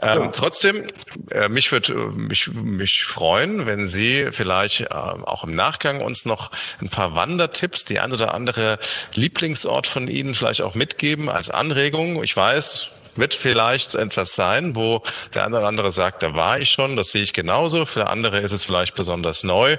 Ähm, 0.00 0.22
ja. 0.22 0.26
Trotzdem, 0.28 0.86
äh, 1.30 1.50
mich 1.50 1.70
würde 1.72 1.94
mich, 1.94 2.50
mich 2.54 3.04
freuen, 3.04 3.66
wenn 3.66 3.86
Sie 3.86 4.28
vielleicht 4.32 4.80
äh, 4.80 4.86
auch 4.94 5.44
im 5.44 5.54
Nachgang 5.54 6.00
uns 6.00 6.24
noch 6.24 6.52
ein 6.80 6.88
paar 6.88 7.14
Wandertipps, 7.14 7.84
die 7.84 8.00
ein 8.00 8.14
oder 8.14 8.32
andere 8.32 8.78
Lieblings 9.12 9.41
Lieblingsort 9.42 9.88
von 9.88 10.06
Ihnen 10.06 10.36
vielleicht 10.36 10.62
auch 10.62 10.76
mitgeben 10.76 11.28
als 11.28 11.50
Anregung? 11.50 12.22
Ich 12.22 12.36
weiß, 12.36 12.90
wird 13.16 13.34
vielleicht 13.34 13.94
etwas 13.94 14.34
sein, 14.34 14.74
wo 14.74 15.02
der 15.34 15.44
eine 15.44 15.58
oder 15.58 15.66
andere 15.66 15.92
sagt, 15.92 16.22
da 16.22 16.34
war 16.34 16.58
ich 16.58 16.70
schon, 16.70 16.96
das 16.96 17.10
sehe 17.10 17.22
ich 17.22 17.32
genauso. 17.32 17.84
Für 17.84 18.08
andere 18.08 18.40
ist 18.40 18.52
es 18.52 18.64
vielleicht 18.64 18.94
besonders 18.94 19.44
neu. 19.44 19.76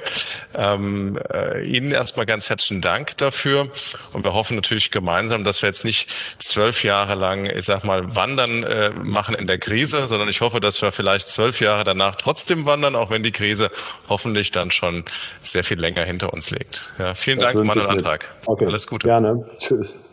Ähm, 0.54 1.20
äh, 1.32 1.64
Ihnen 1.66 1.92
erstmal 1.92 2.26
ganz 2.26 2.50
herzlichen 2.50 2.82
Dank 2.82 3.18
dafür. 3.18 3.70
Und 4.14 4.24
wir 4.24 4.34
hoffen 4.34 4.56
natürlich 4.56 4.92
gemeinsam, 4.92 5.44
dass 5.44 5.62
wir 5.62 5.70
jetzt 5.70 5.86
nicht 5.86 6.14
zwölf 6.40 6.84
Jahre 6.84 7.16
lang, 7.16 7.46
ich 7.46 7.66
sag 7.66 7.84
mal, 7.84 8.16
Wandern 8.16 8.64
äh, 8.64 8.90
machen 8.92 9.36
in 9.36 9.48
der 9.48 9.58
Krise, 9.58 10.08
sondern 10.08 10.30
ich 10.30 10.42
hoffe, 10.42 10.60
dass 10.60 10.82
wir 10.82 10.92
vielleicht 10.92 11.30
zwölf 11.30 11.60
Jahre 11.60 11.84
danach 11.84 12.16
trotzdem 12.16 12.66
wandern, 12.66 12.96
auch 12.96 13.10
wenn 13.10 13.24
die 13.24 13.32
Krise 13.32 13.72
hoffentlich 14.10 14.52
dann 14.52 14.72
schon 14.72 15.06
sehr 15.42 15.64
viel 15.64 15.80
länger 15.80 16.04
hinter 16.04 16.34
uns 16.34 16.52
liegt. 16.52 16.94
Ja, 17.00 17.16
vielen 17.16 17.40
das 17.40 17.54
Dank, 17.54 17.66
Mann 17.66 17.80
und 17.80 17.88
Antrag. 17.88 18.36
Okay. 18.46 18.66
Alles 18.66 18.88
Gute. 18.88 19.08
Gerne. 19.08 19.46
Tschüss. 19.58 20.04